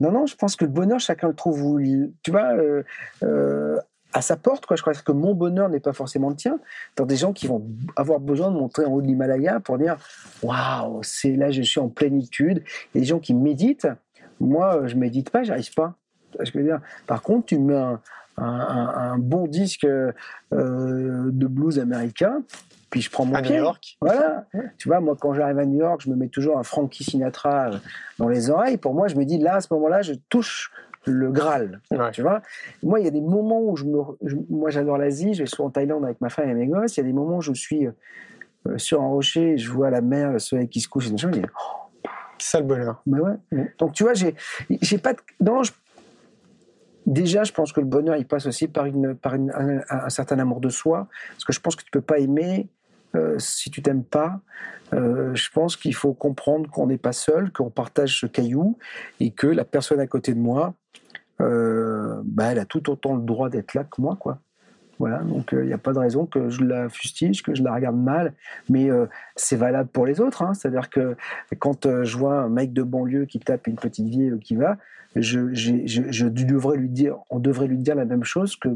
[0.00, 1.80] Non, non, je pense que le bonheur, chacun le trouve
[2.22, 2.82] tu vois, euh,
[3.22, 3.78] euh,
[4.12, 4.66] à sa porte.
[4.66, 4.76] Quoi.
[4.76, 6.58] Je crois que mon bonheur n'est pas forcément le tien.
[6.96, 7.66] Dans des gens qui vont
[7.96, 9.96] avoir besoin de monter en haut de l'Himalaya pour dire,
[10.42, 12.62] waouh, c'est là, je suis en plénitude.
[12.94, 13.88] Et des gens qui méditent.
[14.40, 15.94] Moi, je médite pas, j'arrive pas.
[16.40, 17.96] Je veux dire Par contre, tu mets
[18.38, 20.10] un bon disque euh,
[20.52, 22.42] de blues américain,
[22.90, 23.56] puis je prends mon À New pied.
[23.56, 24.46] York Voilà.
[24.78, 27.70] Tu vois, moi, quand j'arrive à New York, je me mets toujours un Frankie Sinatra
[27.72, 27.78] euh,
[28.18, 28.76] dans les oreilles.
[28.76, 30.70] Pour moi, je me dis, là, à ce moment-là, je touche
[31.04, 31.80] le Graal.
[31.90, 32.10] Ouais.
[32.12, 32.42] Tu vois?
[32.82, 33.98] Moi, il y a des moments où je me.
[34.24, 35.34] je- moi, j'adore l'Asie.
[35.34, 36.96] Je vais souvent en Thaïlande avec ma femme et mes gosses.
[36.96, 37.92] Il y a des moments où je suis euh,
[38.78, 41.08] sur un rocher, je vois la mer, le soleil qui se couche.
[41.10, 42.08] Et je me dis, oh,
[42.38, 43.02] ça le bonheur.
[43.06, 43.34] mais ouais.
[43.52, 43.62] Mm.
[43.78, 44.34] Donc, tu vois, j'ai
[44.82, 45.18] j'ai pas de.
[45.40, 45.72] Non, je-
[47.06, 49.52] Déjà, je pense que le bonheur, il passe aussi par, une, par une-
[49.88, 51.08] un, certain amour de soi.
[51.30, 52.68] Parce que je pense que tu peux pas aimer
[53.14, 54.40] euh, si tu t'aimes pas.
[54.92, 58.76] Euh, je pense qu'il faut comprendre qu'on n'est pas seul, qu'on partage ce caillou
[59.20, 60.74] et que la personne à côté de moi,
[61.40, 64.40] euh, bah, elle a tout autant le droit d'être là que moi, quoi.
[64.98, 67.74] Voilà, donc il n'y a pas de raison que je la fustige, que je la
[67.74, 68.32] regarde mal,
[68.70, 70.42] mais euh, c'est valable pour les autres.
[70.42, 70.54] Hein.
[70.54, 71.16] C'est-à-dire que
[71.58, 74.56] quand euh, je vois un mec de banlieue qui tape une petite vieille euh, qui
[74.56, 74.78] va,
[75.14, 78.68] je, je, je devrais lui dire, on devrait lui dire la même chose que,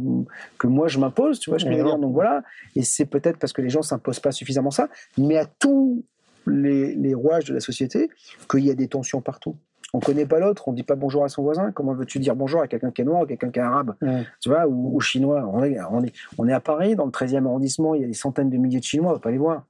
[0.58, 1.98] que moi je m'impose, tu vois je dire?
[1.98, 2.42] Donc voilà,
[2.76, 6.04] et c'est peut-être parce que les gens s'imposent pas suffisamment ça, mais à tous
[6.46, 8.10] les, les rouages de la société,
[8.50, 9.56] qu'il y a des tensions partout.
[9.92, 11.72] On connaît pas l'autre, on dit pas bonjour à son voisin.
[11.72, 13.94] Comment veux-tu dire bonjour à quelqu'un qui est noir ou quelqu'un qui est arabe,
[14.40, 15.48] tu vois, ou, ou chinois?
[15.52, 18.06] On est, on, est, on est à Paris, dans le 13e arrondissement, il y a
[18.06, 19.64] des centaines de milliers de Chinois, on va pas les voir.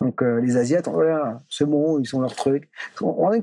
[0.00, 2.70] Donc euh, les Asiates, voilà, c'est bon, ils sont leur truc.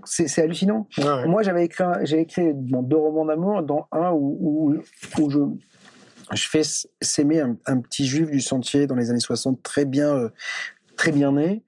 [0.05, 0.87] C'est hallucinant.
[0.97, 1.27] Ouais, ouais.
[1.27, 4.75] Moi, j'avais écrit, j'ai écrit bon, deux romans d'amour, dans un où, où,
[5.21, 5.39] où je,
[6.33, 6.61] je fais
[6.99, 10.29] s'aimer un, un petit juif du sentier dans les années 60, très bien, euh,
[10.95, 11.63] très bien né,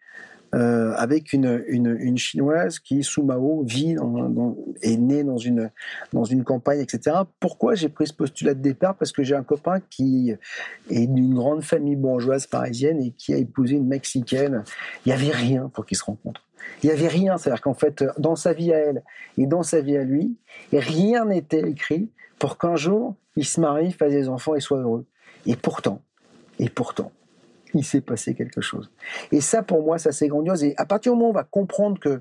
[0.56, 5.38] euh, avec une, une, une chinoise qui, sous Mao, vit, dans, dans- est née dans
[5.38, 5.70] une,
[6.14, 7.18] dans une campagne, etc.
[7.40, 8.96] Pourquoi j'ai pris ce postulat de départ?
[8.96, 10.34] Parce que j'ai un copain qui
[10.90, 14.64] est d'une grande famille bourgeoise parisienne et qui a épousé une mexicaine.
[15.06, 16.44] Il n'y avait rien pour qu'ils se rencontrent.
[16.84, 19.04] Il n'y avait rien, c'est-à-dire qu'en fait, dans sa vie à elle
[19.38, 20.36] et dans sa vie à lui,
[20.74, 25.06] rien n'était écrit pour qu'un jour, ils se marient, fassent des enfants et soient heureux.
[25.46, 26.02] Et pourtant,
[26.60, 27.12] et pourtant,
[27.74, 28.90] il s'est passé quelque chose.
[29.32, 30.64] Et ça, pour moi, ça c'est grandiose.
[30.64, 32.20] Et à partir du moment où on va comprendre que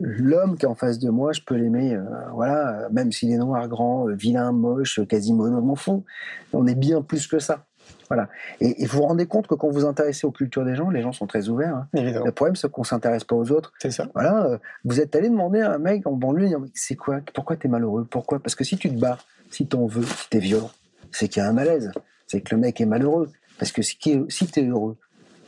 [0.00, 2.02] l'homme qui est en face de moi, je peux l'aimer, euh,
[2.34, 6.04] voilà, même s'il est noir, grand, euh, vilain, moche, euh, quasimodo, m'en fous.
[6.52, 7.64] On est bien plus que ça.
[8.08, 8.28] Voilà.
[8.60, 10.90] Et, et vous vous rendez compte que quand vous vous intéressez aux cultures des gens,
[10.90, 11.74] les gens sont très ouverts.
[11.74, 11.88] hein.
[11.94, 13.72] Le problème, c'est qu'on s'intéresse pas aux autres.
[13.80, 14.06] c'est ça.
[14.14, 17.68] Voilà, euh, vous êtes allé demander à un mec en banlieue, c'est quoi Pourquoi t'es
[17.68, 18.38] malheureux Pourquoi?
[18.38, 19.18] Parce que si tu te bats,
[19.50, 20.70] si t'en veux, si t'es violent,
[21.10, 21.90] c'est qu'il y a un malaise.
[22.26, 23.30] C'est que le mec est malheureux.
[23.58, 24.96] Parce que si, tu es heureux,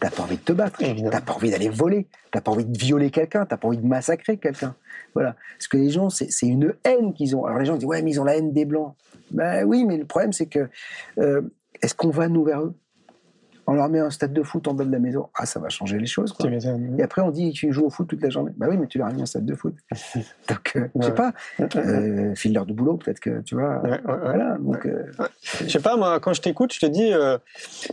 [0.01, 2.79] t'as pas envie de te battre, t'as pas envie d'aller voler, t'as pas envie de
[2.79, 4.75] violer quelqu'un, t'as pas envie de massacrer quelqu'un.
[5.15, 5.37] Voilà.
[5.57, 7.45] Parce que les gens, c'est une haine qu'ils ont.
[7.45, 8.95] Alors les gens disent ouais, mais ils ont la haine des blancs.
[9.31, 10.69] Ben oui, mais le problème c'est que
[11.19, 11.43] euh,
[11.83, 12.75] est-ce qu'on va nous vers eux?
[13.69, 15.69] On leur met un stade de foot en bas de la maison, ah ça va
[15.69, 16.33] changer les choses.
[16.33, 16.51] Quoi.
[16.51, 18.51] Et après on dit tu joues au foot toute la journée.
[18.57, 19.75] Bah oui, mais tu leur as mis un stade de foot.
[20.49, 23.83] donc euh, je sais pas, euh, file-leur de boulot peut-être que tu vois.
[24.07, 24.57] voilà.
[24.59, 25.13] Donc, euh,
[25.61, 27.37] Je sais pas moi quand je t'écoute, je te dis, euh,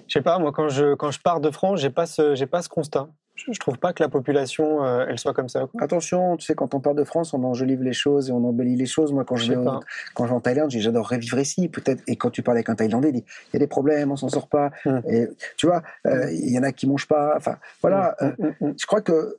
[0.07, 2.45] je sais pas moi quand je quand je pars de France, j'ai pas ce j'ai
[2.47, 5.67] pas ce constat je trouve pas que la population euh, elle soit comme ça.
[5.79, 8.75] Attention, tu sais, quand on part de France, on enjolive les choses et on embellit
[8.75, 9.11] les choses.
[9.11, 9.65] Moi, quand je, vais
[10.13, 12.01] quand je vais en Thaïlande, j'adorerais vivre ici, peut-être.
[12.07, 14.15] Et quand tu parles avec un Thaïlandais, il dit il y a des problèmes, on
[14.15, 14.71] s'en sort pas.
[14.85, 15.01] Hum.
[15.09, 15.27] Et
[15.57, 17.33] tu vois, euh, il y en a qui mangent pas.
[17.35, 18.15] Enfin, voilà.
[18.21, 19.37] Hum, hum, je crois que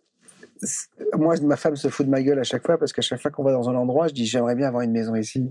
[1.17, 3.31] moi, ma femme se fout de ma gueule à chaque fois parce qu'à chaque fois
[3.31, 5.49] qu'on va dans un endroit, je dis j'aimerais bien avoir une maison ici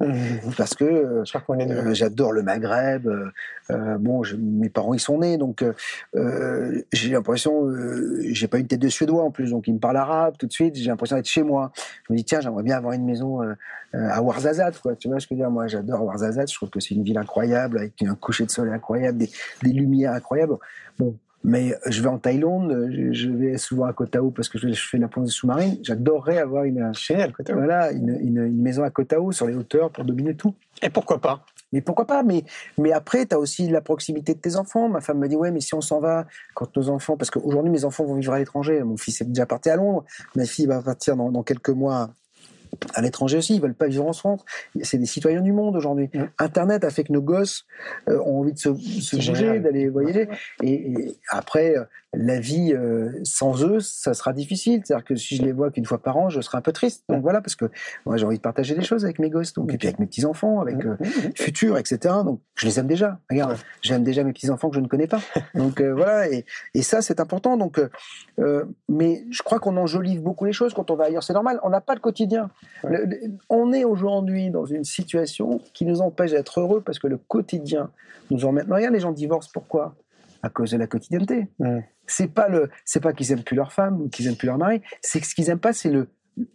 [0.57, 3.07] parce que euh, j'adore le Maghreb.
[3.07, 3.31] Euh,
[3.71, 5.63] euh, bon, mes parents y sont nés, donc
[6.13, 7.67] j'ai l'impression,
[8.21, 10.51] j'ai pas une tête de suédois en plus, donc ils me parlent arabe tout de
[10.51, 10.75] suite.
[10.75, 11.71] J'ai l'impression d'être chez moi.
[12.07, 13.41] Je me dis tiens, j'aimerais bien avoir une maison
[13.93, 14.95] à Ouarzazate, quoi.
[14.95, 15.51] Tu vois ce que je veux dire?
[15.51, 16.49] Moi, j'adore Ouarzazate.
[16.49, 19.29] Je trouve que c'est une ville incroyable avec un coucher de soleil incroyable, des,
[19.63, 20.57] des lumières incroyables.
[20.99, 21.15] Bon,
[21.45, 24.97] mais je vais en Thaïlande, je vais souvent à Koh Tao parce que je fais
[24.97, 25.77] la plongée sous-marine.
[25.83, 30.05] J'adorerais avoir une, Génial, Voilà, une, une, maison à Koh Tao sur les hauteurs pour
[30.05, 30.55] dominer tout.
[30.81, 31.45] Et pourquoi pas?
[31.71, 32.23] Mais pourquoi pas?
[32.23, 32.43] Mais,
[32.79, 34.89] mais après, tu as aussi la proximité de tes enfants.
[34.89, 36.25] Ma femme me dit, ouais, mais si on s'en va,
[36.55, 38.81] quand nos enfants, parce qu'aujourd'hui, mes enfants vont vivre à l'étranger.
[38.83, 40.03] Mon fils est déjà parti à Londres.
[40.35, 42.09] Ma fille va partir dans, dans quelques mois
[42.93, 44.43] à l'étranger aussi, ils veulent pas vivre en France.
[44.81, 46.09] C'est des citoyens du monde aujourd'hui.
[46.39, 47.65] Internet a fait que nos gosses
[48.09, 50.27] euh, ont envie de se, se bouger, d'aller voyager.
[50.61, 51.83] Et, après, euh,
[52.17, 54.81] la vie euh, sans eux, ça sera difficile.
[54.83, 57.03] C'est-à-dire que si je les vois qu'une fois par an, je serai un peu triste.
[57.09, 57.65] Donc voilà, parce que
[58.05, 60.05] moi j'ai envie de partager des choses avec mes gosses, donc et puis avec mes
[60.05, 60.77] petits enfants, avec
[61.35, 62.15] futurs, etc.
[62.23, 63.19] Donc je les aime déjà.
[63.29, 65.21] Regarde, j'aime déjà mes petits enfants que je ne connais pas.
[65.55, 67.57] Donc voilà, et, et ça c'est important.
[67.57, 67.79] Donc,
[68.89, 71.23] mais je crois qu'on enjolive beaucoup les choses quand on va ailleurs.
[71.23, 71.59] C'est normal.
[71.63, 72.49] On n'a pas le quotidien
[73.49, 77.89] on est aujourd'hui dans une situation qui nous empêche d'être heureux parce que le quotidien
[78.31, 78.71] nous emmène.
[78.71, 79.95] Regarde, les gens divorcent, pourquoi?
[80.45, 81.47] À cause de la quotidienneté.
[82.05, 84.59] C'est pas le, c'est pas qu'ils aiment plus leur femme ou qu'ils aiment plus leur
[84.59, 86.07] mari, c'est que ce qu'ils aiment pas, c'est le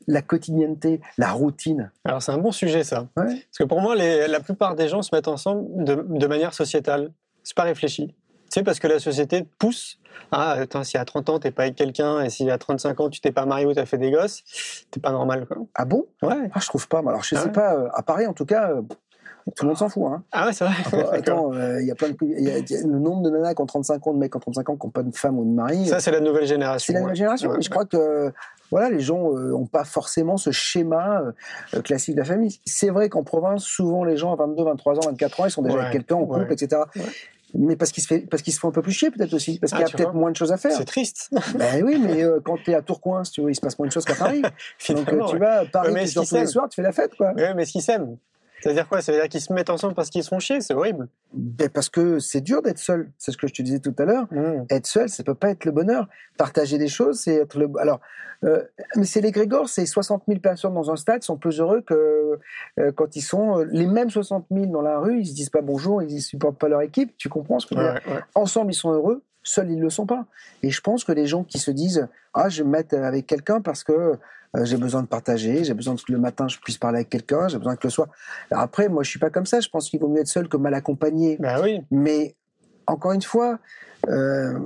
[0.06, 1.90] la quotidienneté, la routine.
[2.04, 3.08] Alors c'est un bon sujet ça.
[3.14, 7.12] Parce que pour moi, la plupart des gens se mettent ensemble de, de manière sociétale.
[7.42, 8.14] C'est pas réfléchi.
[8.50, 9.98] C'est parce que la société pousse.
[10.32, 13.08] Ah, attends, si à 30 ans, t'es pas avec quelqu'un, et si à 35 ans,
[13.08, 14.42] tu t'es pas marié ou t'as fait des gosses,
[14.90, 15.58] t'es pas normal, quoi.
[15.74, 16.06] Ah bon?
[16.20, 16.50] Ouais.
[16.52, 16.98] Ah, je trouve pas.
[16.98, 18.82] Alors, je ah sais pas, euh, à Paris, en tout cas, euh,
[19.54, 20.04] tout le monde s'en fout.
[20.06, 20.22] Hein.
[20.32, 20.74] Ah ouais, c'est vrai.
[20.92, 23.62] Ah, attends, euh, il y a plein de, y a, le nombre de nanas qui
[23.62, 25.44] ont 35 ans, de mecs qui ont 35 ans, qui n'ont pas de femme ou
[25.44, 25.86] de mari.
[25.86, 26.92] Ça, c'est la nouvelle génération.
[26.92, 27.52] C'est la nouvelle génération.
[27.60, 28.32] je crois que
[28.70, 31.22] voilà, les gens n'ont pas forcément ce schéma
[31.84, 32.60] classique de la famille.
[32.64, 35.62] C'est vrai qu'en province, souvent les gens à 22, 23 ans, 24 ans, ils sont
[35.62, 36.82] déjà avec quelqu'un en couple, etc
[37.54, 39.58] mais parce qu'ils se fait, parce qu'ils se font un peu plus chier peut-être aussi,
[39.58, 40.72] parce qu'il y a ah, peut-être moins de choses à faire.
[40.76, 41.30] C'est triste.
[41.54, 43.88] ben oui, mais euh, quand tu es à Tourcoing, tu vois, il se passe moins
[43.88, 44.42] de choses qu'à Paris.
[44.88, 47.14] Donc euh, tu vas à Paris, mais tu tous les soirs, tu fais la fête,
[47.16, 47.32] quoi.
[47.36, 48.16] Oui, mais ce qu'ils s'aiment?
[48.60, 49.00] C'est-à-dire quoi?
[49.00, 50.60] Ça veut dire qu'ils se mettent ensemble parce qu'ils se font chier?
[50.60, 51.08] C'est horrible.
[51.32, 53.10] Ben parce que c'est dur d'être seul.
[53.18, 54.26] C'est ce que je te disais tout à l'heure.
[54.30, 54.66] Mmh.
[54.70, 56.08] Être seul, ça peut pas être le bonheur.
[56.36, 57.68] Partager des choses, c'est être le.
[57.78, 58.00] Alors,
[58.44, 58.62] euh,
[58.96, 62.38] mais c'est les Grégor, c'est 60 000 personnes dans un stade sont plus heureux que
[62.78, 65.20] euh, quand ils sont euh, les mêmes 60 000 dans la rue.
[65.20, 67.16] Ils se disent pas bonjour, ils ne supportent pas leur équipe.
[67.18, 68.26] Tu comprends ce que je veux dire?
[68.34, 69.22] Ensemble, ils sont heureux.
[69.42, 70.26] Seuls, ils le sont pas.
[70.62, 73.26] Et je pense que les gens qui se disent ah, je vais me mettre avec
[73.26, 76.78] quelqu'un parce que euh, j'ai besoin de partager, j'ai besoin que le matin je puisse
[76.78, 78.08] parler avec quelqu'un, j'ai besoin que le soir.
[78.50, 80.56] après, moi je suis pas comme ça, je pense qu'il vaut mieux être seul que
[80.56, 81.36] mal accompagné.
[81.38, 81.80] Ben oui.
[81.90, 82.34] Mais
[82.86, 83.58] encore une fois,
[84.08, 84.58] euh,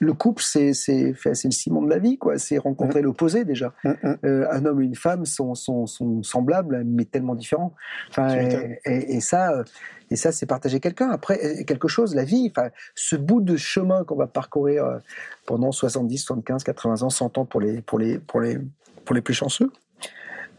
[0.00, 2.38] le couple, c'est c'est le ciment de la vie, quoi.
[2.38, 3.04] C'est rencontrer mm.
[3.04, 3.74] l'opposé déjà.
[3.84, 4.16] Mm, mm.
[4.24, 7.74] Euh, un homme et une femme sont, sont, sont semblables, mais tellement différents.
[8.10, 8.36] Enfin,
[8.84, 9.64] et, et, ça,
[10.10, 11.10] et ça, c'est partager quelqu'un.
[11.10, 12.50] Après, quelque chose, la vie.
[12.50, 14.98] Enfin, ce bout de chemin qu'on va parcourir euh,
[15.46, 18.58] pendant 70, 75, 80 ans, 100 ans pour les pour les pour les
[19.04, 19.70] pour les plus chanceux.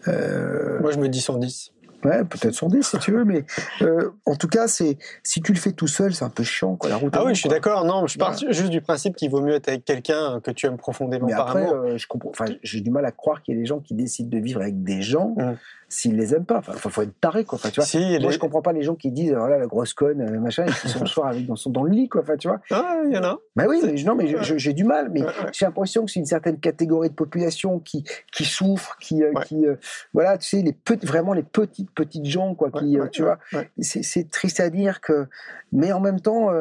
[0.08, 0.80] Euh...
[0.82, 1.74] Moi, je me dis 110.
[2.04, 3.46] Ouais, peut-être 110 si tu veux, mais
[3.82, 6.76] euh, en tout cas, c'est si tu le fais tout seul, c'est un peu chiant
[6.76, 6.90] quoi.
[6.90, 7.14] La route.
[7.16, 7.86] Ah oui, je suis d'accord.
[7.86, 10.78] Non, je pars juste du principe qu'il vaut mieux être avec quelqu'un que tu aimes
[10.78, 12.30] profondément mais par après, euh, je comprends.
[12.30, 14.62] Enfin, j'ai du mal à croire qu'il y ait des gens qui décident de vivre
[14.62, 15.36] avec des gens.
[15.38, 15.56] Mmh
[15.90, 16.60] s'ils les aiment pas.
[16.60, 17.58] Enfin, faut être taré, quoi.
[17.58, 17.86] Enfin, tu vois.
[17.86, 20.66] Si, Moi, je comprends pas les gens qui disent, voilà, la grosse conne, euh, machin,
[20.66, 22.22] et qui sont le soir avec, dans, dans le lit, quoi.
[22.22, 22.62] Enfin, tu vois.
[22.72, 23.40] Ah, il y en a.
[23.56, 25.10] Bah oui, mais, non, mais j'ai du mal.
[25.12, 25.22] Mais
[25.52, 29.66] j'ai l'impression que c'est une certaine catégorie de population qui, qui souffre, qui, euh, qui
[30.14, 33.40] voilà, tu sais, les vraiment les petites, petites gens, quoi, qui, tu vois.
[33.80, 35.28] C'est triste à dire que,
[35.72, 36.52] mais en même temps,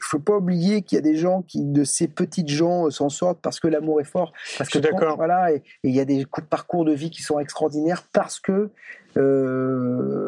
[0.00, 3.08] faut pas oublier qu'il y a des gens qui, de ces petites gens, euh, s'en
[3.10, 4.32] sortent parce que l'amour est fort.
[4.56, 5.16] Parce que d'accord.
[5.16, 8.70] Voilà, et il y a des cou- parcours de vie qui sont extraordinaires parce que,
[9.16, 10.27] euh,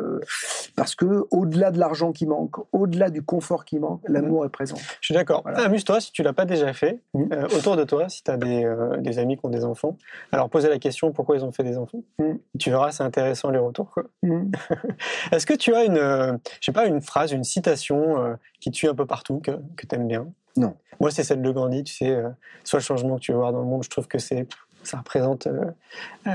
[0.77, 4.77] parce que au-delà de l'argent qui manque, au-delà du confort qui manque, l'amour est présent.
[5.01, 5.43] Je suis d'accord.
[5.43, 5.61] Voilà.
[5.65, 7.01] Amuse-toi si tu l'as pas déjà fait.
[7.15, 7.29] Mhm.
[7.33, 9.97] Euh, autour de toi, si tu as des, euh, des amis qui ont des enfants,
[10.33, 12.03] alors posez la question pourquoi ils ont fait des enfants?
[12.19, 12.39] Mhm.
[12.59, 13.95] Tu verras, c'est intéressant les retours.
[14.23, 14.51] Mhm.
[15.33, 18.89] Est-ce que tu as une, euh, je sais pas, une phrase, une citation qui suit
[18.89, 20.27] un peu partout, que, que tu aimes bien?
[20.57, 20.75] Non.
[21.01, 22.23] Moi, c'est celle de Gandhi, tu sais,
[22.65, 24.47] soit le changement que tu veux voir dans le monde, je trouve que c'est
[24.83, 25.65] ça représente euh,
[26.27, 26.31] euh,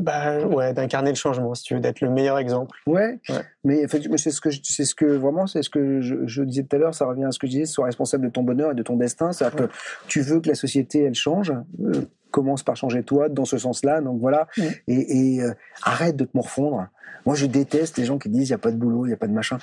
[0.00, 2.78] bah, ouais, d'incarner le changement, si tu veux, d'être le meilleur exemple.
[2.86, 3.42] Ouais, Ouais.
[3.64, 6.42] mais effectivement, c'est ce que je- c'est ce que vraiment, c'est ce que je, je
[6.42, 6.94] disais tout à l'heure.
[6.94, 8.96] Ça revient à ce que je disais, sois responsable de ton bonheur et de ton
[8.96, 9.32] destin.
[9.32, 9.72] C'est-à-dire que
[10.08, 11.52] tu veux que la société elle change.
[11.84, 14.00] euh, commence par changer toi dans ce sens-là.
[14.00, 14.62] Donc voilà, Mm.
[14.88, 15.52] et, et, euh,
[15.84, 16.88] arrête de te morfondre.
[17.26, 19.12] Moi, je déteste les gens qui disent il y a pas de boulot, il y
[19.12, 19.58] a pas de machin.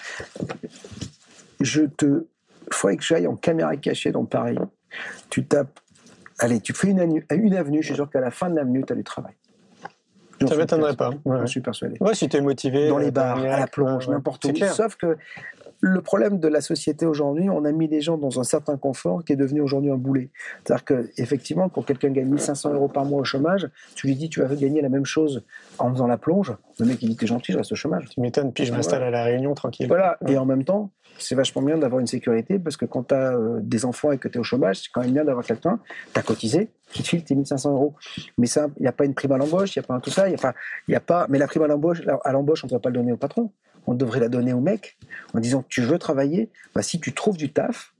[1.60, 2.28] Je te,
[2.72, 4.58] faudrait que j'aille en caméra cachée dans Paris.
[5.30, 5.80] Tu tapes,
[6.42, 7.82] allez, tu fais une, avenue.
[7.82, 9.34] Je suis sûr qu'à la fin de l'avenue, tu as du travail.
[10.40, 11.12] J'en Ça suis m'étonnerait pas.
[11.24, 11.38] Ouais.
[11.40, 12.90] J'en suis persuadé Ouais, si tu es motivé.
[12.90, 14.54] dans euh, les bars, t'as un à la plonge, ouais, n'importe où.
[14.54, 14.74] clair.
[14.74, 15.18] Sauf que
[15.82, 19.26] le problème de la société aujourd'hui, on a mis les gens dans un certain confort
[19.26, 20.30] qui est devenu aujourd'hui un boulet.
[20.64, 24.30] C'est-à-dire que effectivement, quand quelqu'un gagne 1500 euros par mois au chômage, tu lui dis
[24.30, 25.44] tu vas gagner la même chose
[25.80, 26.56] en faisant la plonge.
[26.80, 28.10] Le mec il dit t'es gentil, je reste au chômage.
[28.10, 29.88] Tu m'étonnes, puis je m'installe à la Réunion tranquille.
[29.88, 30.18] Voilà.
[30.22, 30.34] Ouais.
[30.34, 33.36] Et en même temps, c'est vachement bien d'avoir une sécurité parce que quand tu as
[33.62, 35.80] des enfants et que tu es au chômage, c'est quand même bien d'avoir quelqu'un,
[36.14, 37.96] tu as cotisé, qui te file tes 1500 euros.
[38.38, 40.00] Mais ça, il n'y a pas une prime à l'embauche, il n'y a pas un
[40.00, 40.54] tout ça, il y a pas,
[40.88, 42.90] il y a pas, mais la prime à l'embauche, à l'embauche, on ne devrait pas
[42.90, 43.52] le donner au patron.
[43.88, 44.98] On devrait la donner au mec
[45.34, 47.94] en disant tu veux travailler, bah, si tu trouves du taf,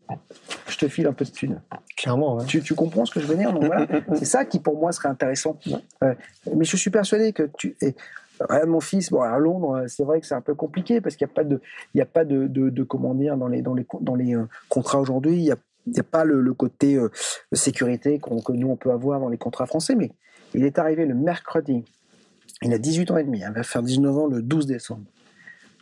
[0.68, 1.62] je te file un peu de thunes.
[1.96, 2.46] Clairement, ouais.
[2.46, 3.54] Tu, tu comprends ce que je veux dire?
[3.54, 5.58] Donc voilà, c'est ça qui pour moi serait intéressant.
[6.04, 6.14] Euh,
[6.56, 7.76] mais je suis persuadé que tu.
[7.82, 7.96] Et,
[8.40, 11.26] regarde mon fils, bon, à Londres, c'est vrai que c'est un peu compliqué parce qu'il
[11.28, 11.62] n'y a pas de,
[11.94, 14.36] il y a pas de, de, de, comment dire dans les dans les dans les
[14.36, 15.58] euh, contrats aujourd'hui, il y a
[15.88, 17.10] n'y a pas le, le côté euh,
[17.54, 20.12] sécurité que nous on peut avoir dans les contrats français, mais
[20.54, 21.84] il est arrivé le mercredi.
[22.62, 25.04] Il a 18 ans et demi, il va faire 19 ans le 12 décembre.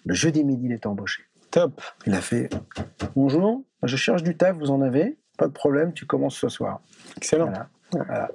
[0.05, 1.23] Le jeudi midi, il est embauché.
[1.51, 1.81] Top.
[2.05, 2.49] Il a fait
[3.15, 6.81] Bonjour, je cherche du taf, vous en avez Pas de problème, tu commences ce soir.
[7.17, 7.45] Excellent.
[7.45, 7.69] Voilà.
[7.91, 8.29] Voilà.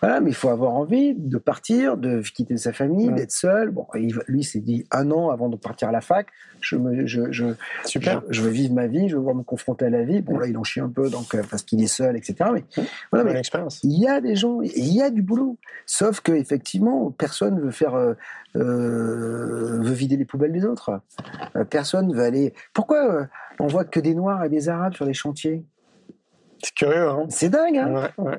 [0.00, 3.14] Voilà, mais il faut avoir envie de partir, de quitter sa famille, Ouais.
[3.14, 3.70] d'être seul.
[3.70, 3.86] Bon,
[4.26, 6.28] lui s'est dit un an avant de partir à la fac,
[6.60, 7.46] je, me, je, je,
[7.84, 8.22] Super.
[8.28, 10.22] je, je veux vivre ma vie, je veux voir me confronter à la vie.
[10.22, 12.36] Bon, là, il en chie un peu donc, euh, parce qu'il est seul, etc.
[12.52, 12.64] Mais,
[13.12, 13.40] voilà,
[13.82, 15.58] il y a des gens, il y a du boulot.
[15.84, 18.14] Sauf que effectivement, personne veut faire, euh,
[18.56, 21.00] euh, veut vider les poubelles des autres.
[21.56, 22.54] Euh, personne veut aller.
[22.72, 23.24] Pourquoi euh,
[23.58, 25.64] on voit que des Noirs et des Arabes sur les chantiers?
[26.62, 27.76] C'est curieux, hein C'est dingue.
[27.76, 28.38] Hein Ouais, ouais.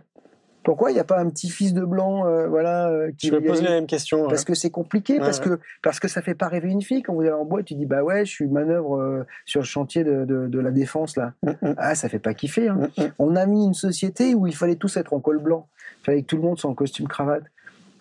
[0.68, 3.34] Pourquoi il n'y a pas un petit fils de blanc, euh, voilà, euh, qui Je
[3.34, 4.24] me pose mêmes questions.
[4.24, 4.28] ouais.
[4.28, 7.03] parce que c'est compliqué, Ouais, parce que parce que ça fait pas rêver une fille
[7.03, 9.65] quand vous allez en boîte, tu dis bah ouais, je suis manœuvre euh, sur le
[9.65, 11.32] chantier de, de, de la défense là.
[11.41, 12.68] Mm, mm, Ah, ça fait pas kiffer.
[12.68, 12.89] Hein.
[12.97, 13.03] mm.
[13.18, 15.70] On a mis une société où il fallait tous être en col blanc.
[16.01, 17.43] Il fallait que tout le monde soit en costume cravate.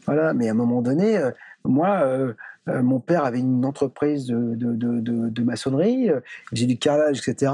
[0.06, 1.20] Voilà, mais à un moment donné,
[1.64, 2.32] moi, euh,
[2.66, 4.74] mon père avait une entreprise de, de,
[5.30, 6.10] de, maçonnerie,
[6.52, 7.52] j'ai du carrelage, etc.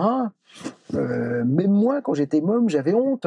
[0.95, 3.27] Euh, même moi, quand j'étais môme, j'avais honte.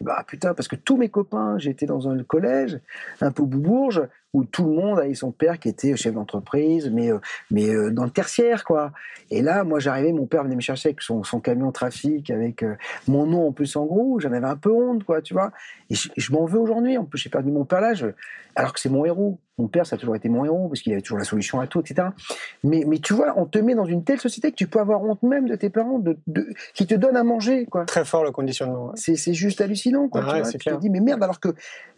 [0.00, 2.78] Bah putain, parce que tous mes copains, j'étais dans un collège,
[3.20, 7.10] un peu boubourge, où tout le monde avait son père qui était chef d'entreprise, mais,
[7.10, 7.18] euh,
[7.50, 8.92] mais euh, dans le tertiaire, quoi.
[9.30, 12.62] Et là, moi, j'arrivais, mon père venait me chercher avec son, son camion trafic, avec
[12.62, 12.76] euh,
[13.08, 15.50] mon nom en plus en gros, j'en avais un peu honte, quoi, tu vois.
[15.90, 17.94] Et je, m'en veux aujourd'hui, en plus, j'ai perdu mon père là,
[18.54, 19.38] alors que c'est mon héros.
[19.58, 21.66] Mon père, ça a toujours été mon héros, parce qu'il avait toujours la solution à
[21.66, 22.08] tout, etc.
[22.62, 25.02] Mais, mais tu vois, on te met dans une telle société que tu peux avoir
[25.02, 27.84] honte même de tes parents, de, de, qui te donnent à manger, quoi.
[27.84, 28.86] Très fort le conditionnement.
[28.86, 29.16] ouais.
[29.16, 30.20] C'est juste hallucinant, quoi.
[30.20, 30.76] Ouais, tu vois.
[30.76, 31.48] te dis, mais merde, alors que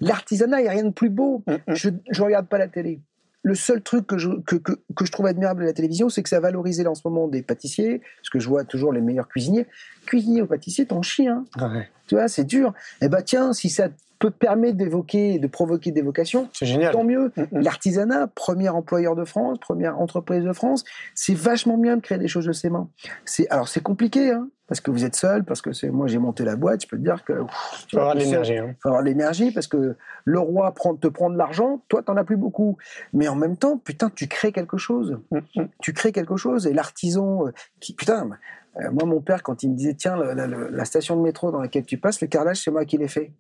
[0.00, 1.42] l'artisanat, il n'y a rien de plus beau.
[1.46, 1.74] Mm, mm.
[1.74, 3.00] Je ne regarde pas la télé.
[3.42, 6.22] Le seul truc que je, que, que, que je trouve admirable de la télévision, c'est
[6.22, 9.28] que ça là, en ce moment des pâtissiers, parce que je vois toujours les meilleurs
[9.28, 9.66] cuisiniers.
[10.06, 11.44] Cuisinier ou pâtissier, t'en chies, hein.
[11.58, 11.88] Ouais.
[12.06, 12.74] Tu vois, c'est dur.
[13.00, 13.88] Eh ben tiens, si ça
[14.20, 16.92] peut permettre d'évoquer, de provoquer des vocations, C'est génial.
[16.92, 17.32] tant mieux.
[17.36, 17.60] Mm, mm.
[17.62, 20.84] L'artisanat, premier employeur de France, première entreprise de France,
[21.16, 22.88] c'est vachement bien de créer des choses de ses mains.
[23.24, 26.18] C'est alors c'est compliqué, hein, parce que vous êtes seul, parce que c'est moi j'ai
[26.18, 28.58] monté la boîte, je peux te dire que ouf, Tu vas avoir de l'énergie.
[28.58, 28.74] hein.
[28.82, 29.96] faut avoir de l'énergie parce que
[30.26, 32.76] le roi prend, te prend de l'argent, toi t'en as plus beaucoup.
[33.14, 35.18] Mais en même temps, putain, tu crées quelque chose.
[35.30, 35.62] Mm.
[35.80, 38.28] Tu crées quelque chose et l'artisan euh, qui putain.
[38.76, 41.22] euh, moi, mon père, quand il me disait, tiens, la, la- la- la station de
[41.22, 43.32] métro dans laquelle tu passes, le carrelage, c'est moi qui l'ai fait.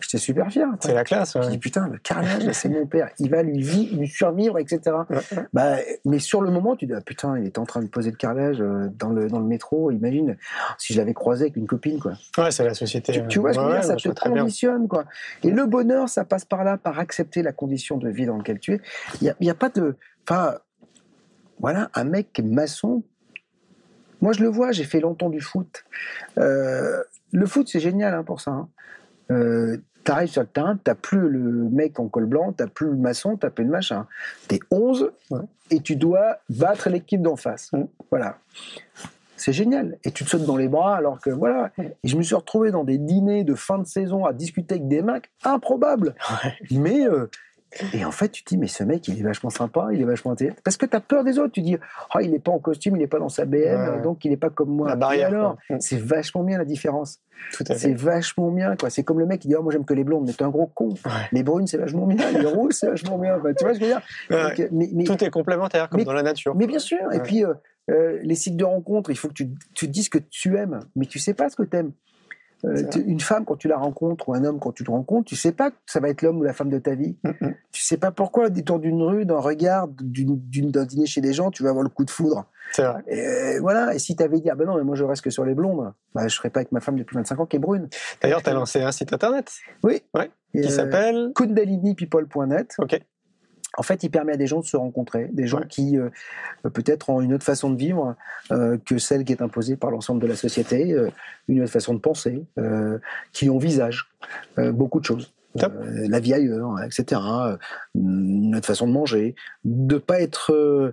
[0.00, 0.66] J'étais super fier.
[0.80, 1.34] C'est la classe.
[1.34, 1.50] Je ouais.
[1.50, 3.10] dis putain, le carrelage, c'est mon père.
[3.18, 4.80] Il va lui, lui survivre, etc.
[5.08, 5.46] Ouais, ouais.
[5.52, 8.10] Bah, mais sur le moment, tu dis ah, putain, il était en train de poser
[8.10, 9.90] le carrelage euh, dans le dans le métro.
[9.90, 10.36] Imagine
[10.78, 12.12] si je l'avais croisé avec une copine, quoi.
[12.38, 13.12] Ouais, c'est la société.
[13.12, 13.84] Tu, tu vois que je veux ouais, dire?
[13.84, 15.04] Ça ouais, je te conditionne, quoi.
[15.42, 18.60] Et le bonheur, ça passe par là, par accepter la condition de vie dans laquelle
[18.60, 18.80] tu es.
[19.20, 19.96] Il y a, pas de,
[20.28, 20.58] enfin,
[21.58, 23.02] voilà, un mec qui est maçon.
[24.20, 25.84] Moi, je le vois, j'ai fait longtemps du foot.
[26.38, 28.50] Euh, le foot, c'est génial hein, pour ça.
[28.50, 28.68] Hein.
[29.30, 32.96] Euh, T'arrives sur le terrain, t'as plus le mec en col blanc, t'as plus le
[32.96, 34.06] maçon, t'as plus le machin.
[34.48, 35.12] T'es 11
[35.70, 37.70] et tu dois battre l'équipe d'en face.
[38.10, 38.38] Voilà.
[39.36, 39.96] C'est génial.
[40.04, 41.70] Et tu te sautes dans les bras alors que voilà.
[41.78, 44.86] Et je me suis retrouvé dans des dîners de fin de saison à discuter avec
[44.86, 46.14] des mecs improbables.
[46.70, 47.30] Mais euh,
[47.92, 50.04] et en fait, tu te dis, mais ce mec, il est vachement sympa, il est
[50.04, 50.56] vachement intelligent.
[50.64, 51.52] Parce que tu as peur des autres.
[51.52, 51.76] Tu dis,
[52.14, 54.36] oh, il n'est pas en costume, il n'est pas dans sa BM, donc il n'est
[54.36, 54.88] pas comme moi.
[54.88, 55.28] La barrière.
[55.28, 57.20] alors, c'est vachement bien la différence.
[57.52, 57.78] Tout à fait.
[57.78, 58.90] C'est vachement bien, quoi.
[58.90, 60.50] C'est comme le mec qui dit, oh, moi j'aime que les blondes, mais t'es un
[60.50, 60.94] gros con.
[61.32, 62.30] Les brunes, c'est vachement bien.
[62.32, 63.36] Les rouges, c'est vachement bien.
[63.38, 64.02] Enfin, tu vois ce que je veux dire?
[64.30, 64.42] Ouais.
[64.64, 66.54] Donc, mais- mais- Tout est complémentaire, comme mais- dans la nature.
[66.54, 66.98] mais bien sûr.
[67.12, 67.54] Et puis, euh,
[67.90, 71.06] euh, les sites de rencontres, il faut que tu, tu dises que tu aimes, mais
[71.06, 71.92] tu sais pas ce que tu aimes.
[72.62, 72.84] Vrai.
[73.06, 75.52] une femme, quand tu la rencontres, ou un homme, quand tu le rencontres, tu sais
[75.52, 77.16] pas que ça va être l'homme ou la femme de ta vie.
[77.24, 77.54] Mhm.
[77.72, 81.50] Tu sais pas pourquoi, au détour d'une rue, d'un regard, d'un dîner chez des gens,
[81.50, 82.46] tu vas avoir le coup de foudre.
[82.72, 83.02] C'est vrai.
[83.08, 83.94] Et euh, voilà.
[83.94, 85.54] Et si tu avais dit, ah ben non, mais moi je reste que sur les
[85.54, 87.88] blondes, bah, je serais pas avec ma femme depuis 25 ans qui est brune.
[88.22, 89.52] D'ailleurs, tu as lancé un site internet
[89.82, 90.02] Oui.
[90.14, 90.30] Ouais.
[90.52, 91.32] Qui euh, s'appelle.
[91.34, 92.74] kundalinipeople.net.
[92.78, 93.00] Ok.
[93.80, 95.66] En fait, il permet à des gens de se rencontrer, des gens Ouais.
[95.66, 96.10] qui euh,
[96.74, 98.14] peut-être ont une autre façon de vivre
[98.52, 101.08] euh, que celle qui est imposée par l'ensemble de la société, euh,
[101.48, 102.44] une autre façon de penser,
[103.32, 104.10] qui envisagent
[104.58, 105.32] beaucoup de choses.
[105.54, 107.22] La vie ailleurs, hein, etc.
[107.94, 110.92] une autre façon de manger, de pas être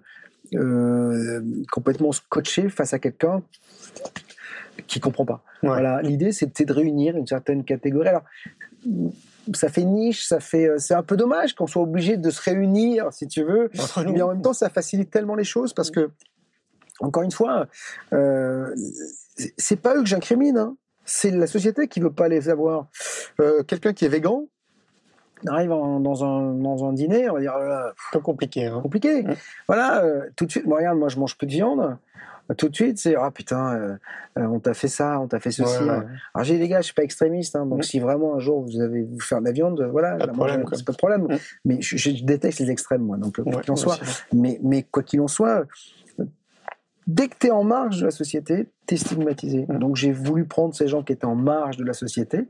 [1.69, 3.43] complètement scotché face à quelqu'un
[4.87, 5.43] qui comprend pas.
[5.61, 5.69] Ouais.
[5.69, 8.07] Voilà, l'idée c'est de réunir une certaine catégorie.
[8.07, 8.23] Alors,
[9.55, 12.41] ça fait niche, ça fait, euh, c'est un peu dommage qu'on soit obligé de se
[12.41, 13.69] réunir, si tu veux.
[14.13, 16.09] Mais en même temps, ça facilite tellement les choses parce que,
[16.99, 17.67] encore une fois,
[18.13, 18.73] euh,
[19.57, 20.75] c'est- pas eux que j'incrimine, hein.
[21.05, 22.87] c'est la société qui veut pas les avoir.
[23.39, 24.45] Euh, Quelqu'un qui est végan
[25.45, 28.65] arrive en- dans, un, dans un dîner, on va dire, oh peu compliqué.
[28.65, 28.79] Hein.
[28.81, 29.23] compliqué.
[29.67, 31.97] Voilà, euh, tout de suite, moi, regarde, moi je mange peu de viande.
[32.55, 33.95] Tout de suite, c'est ah putain, euh,
[34.37, 35.83] euh, on t'a fait ça, on t'a fait ceci.
[35.83, 36.05] Ouais, ouais.
[36.33, 37.83] Alors j'ai dit, les gars, je suis pas extrémiste, hein, donc Mm.
[37.83, 40.17] si vraiment un jour vous avez vous faire de la viande, euh, voilà,
[40.73, 41.23] c'est pas de problème.
[41.23, 41.37] Mm.
[41.65, 43.99] Mais je, je déteste les extrêmes, moi, donc quoi Ouais, qu'il en soit.
[44.33, 45.65] Mais, mais quoi qu'il en soit,
[47.05, 49.65] dès que tu es en marge de la société, tu es stigmatisé.
[49.67, 49.79] Mm.
[49.79, 52.47] Donc j'ai voulu prendre ces gens qui étaient en marge de la société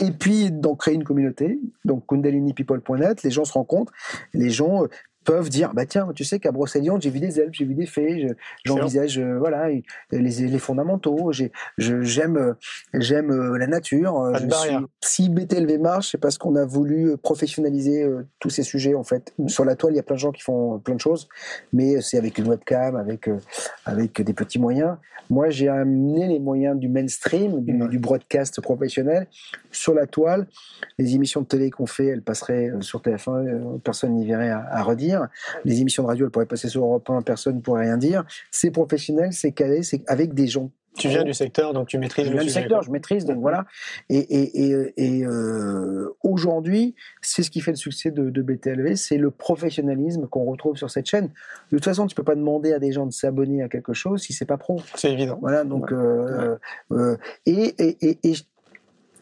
[0.00, 1.58] et puis d'en créer une communauté.
[1.84, 3.92] Donc kundalinipeople.net, les gens se rencontrent,
[4.32, 4.84] les gens
[5.24, 7.84] peuvent dire bah tiens tu sais qu'à Brocéliande j'ai vu des elfes j'ai vu des
[7.86, 9.82] fées je- j'envisage euh, voilà les,
[10.20, 12.52] les fondamentaux j'ai j'aime euh,
[12.94, 17.16] j'aime euh, la nature euh, je suis- si BTLV marche c'est parce qu'on a voulu
[17.18, 18.06] professionnaliser
[18.38, 19.34] tous ces sujets en fait.
[19.48, 21.28] Sur la toile il y a plein de gens qui font plein de choses
[21.72, 23.28] mais c'est avec une webcam avec
[23.84, 24.96] avec des petits moyens.
[25.30, 29.26] Moi j'ai amené les moyens du mainstream du, broadcast professionnel
[29.70, 30.46] sur la toile.
[30.98, 34.64] Les émissions de télé qu'on fait elles passeraient sur TF1 euh, personne n'y verrait à,
[34.70, 35.07] à redire
[35.64, 38.24] les émissions de radio elles pourraient passer sur Europe 1 personne ne pourrait rien dire
[38.50, 42.26] c'est professionnel c'est calé c'est avec des gens Tu viens du secteur, donc tu maîtrises
[42.26, 42.60] je le viens du sujet.
[42.62, 43.66] secteur, je maîtrise, donc voilà.
[44.08, 48.96] Et, et, et, et, euh, aujourd'hui, c'est ce qui fait le succès de, de BTLV,
[48.96, 51.26] c'est le professionnalisme qu'on retrouve sur cette chaîne.
[51.70, 54.22] De toute façon, tu peux pas demander à des gens de s'abonner à quelque chose
[54.22, 54.80] si c'est pas pro.
[54.96, 55.38] C'est évident.
[55.40, 56.56] Voilà, donc euh,
[56.90, 58.34] euh, et, et, et, et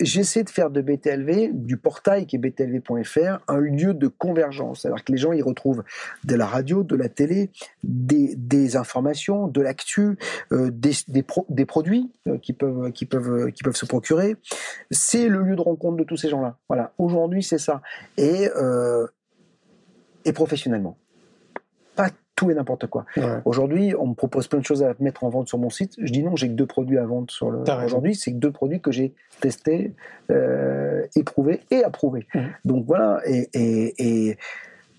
[0.00, 4.82] j'essaie de faire de BTLV, du portail qui est btlv.fr, un lieu de convergence.
[4.82, 5.82] C'est-à-dire que les gens y retrouvent
[6.24, 7.50] de la radio, de la télé,
[7.84, 10.18] des, informations, de l'actu,
[10.52, 12.92] euh, des, des, pro- des produits euh, qui peuvent
[13.74, 14.36] se procurer.
[14.90, 16.58] C'est le lieu de rencontre de tous ces gens-là.
[16.68, 16.92] Voilà.
[16.98, 17.82] Aujourd'hui, c'est ça.
[18.16, 19.06] Et euh,
[20.26, 20.98] et professionnellement.
[22.36, 23.06] Tout et n'importe quoi.
[23.16, 23.40] Ouais.
[23.44, 25.94] Aujourd'hui, on me propose plein de choses à mettre en vente sur mon site.
[25.98, 27.64] Je dis non, j'ai que deux produits à vendre sur le.
[27.84, 29.94] Aujourd'hui, c'est que deux produits que j'ai testés,
[30.30, 32.26] euh, éprouvés et approuvés.
[32.34, 32.48] Mhm.
[32.66, 33.20] Donc voilà.
[33.26, 34.38] Et, et, et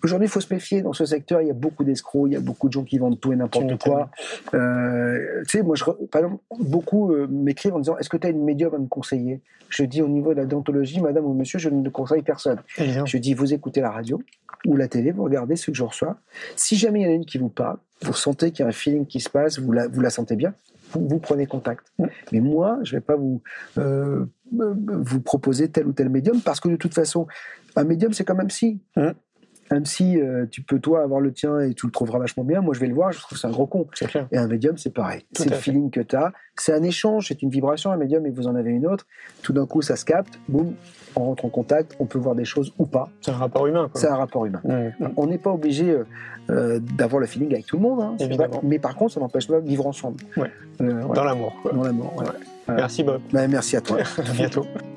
[0.03, 1.41] aujourd'hui, il faut se méfier dans ce secteur.
[1.41, 3.35] Il y a beaucoup d'escrocs, il y a beaucoup de gens qui vendent tout et
[3.35, 4.09] n'importe quoi.
[4.53, 8.27] Euh, tu sais, moi, je, par exemple, beaucoup euh, m'écrivent en disant Est-ce que tu
[8.27, 9.41] as une médium à me conseiller?
[9.69, 12.59] Je dis au niveau de la déontologie, madame ou monsieur, je ne conseille personne.
[12.77, 14.21] Je dis, vous écoutez la radio
[14.65, 16.17] ou la télé, vous regardez ce que je reçois.
[16.55, 18.69] Si jamais il y en a une qui vous parle, vous sentez qu'il y a
[18.69, 20.53] un feeling qui se passe, vous la, vous la sentez bien,
[20.91, 21.91] vous, vous prenez contact.
[22.31, 23.41] Mais moi, je vais pas vous,
[23.77, 24.25] euh,
[24.59, 27.27] euh, vous proposer tel ou tel médium parce que de toute façon,
[27.75, 28.79] un médium, c'est comme un psy.
[28.95, 29.09] Mm.
[29.69, 32.61] Un psy, euh, tu peux toi avoir le tien et tu le trouveras vachement bien.
[32.61, 33.85] Moi, je vais le voir, je trouve que c'est un gros con.
[33.91, 34.27] Clair.
[34.31, 35.25] Et un médium, c'est pareil.
[35.33, 35.61] C'est le fait.
[35.61, 36.31] feeling que tu as.
[36.55, 39.05] C'est un échange, c'est une vibration, un médium, et vous en avez une autre.
[39.43, 40.73] Tout d'un coup, ça se capte, boum,
[41.15, 43.09] on rentre en contact, on peut voir des choses ou pas.
[43.21, 43.89] C'est un rapport humain.
[43.93, 44.61] C'est un rapport humain.
[44.63, 45.07] Mmh.
[45.17, 46.05] On n'est pas obligé euh,
[46.49, 48.61] euh, d'avoir le feeling avec tout le monde, hein, Évidemment.
[48.63, 50.23] mais par contre, ça n'empêche pas de vivre ensemble.
[50.37, 50.51] Ouais.
[50.79, 51.13] Voilà.
[51.13, 51.53] Dans l'amour.
[51.73, 52.15] Dans l'amour.
[52.17, 52.75] ouais.
[52.75, 53.21] Merci Bob.
[53.31, 53.97] Bah, merci à toi.
[54.17, 54.65] À bientôt.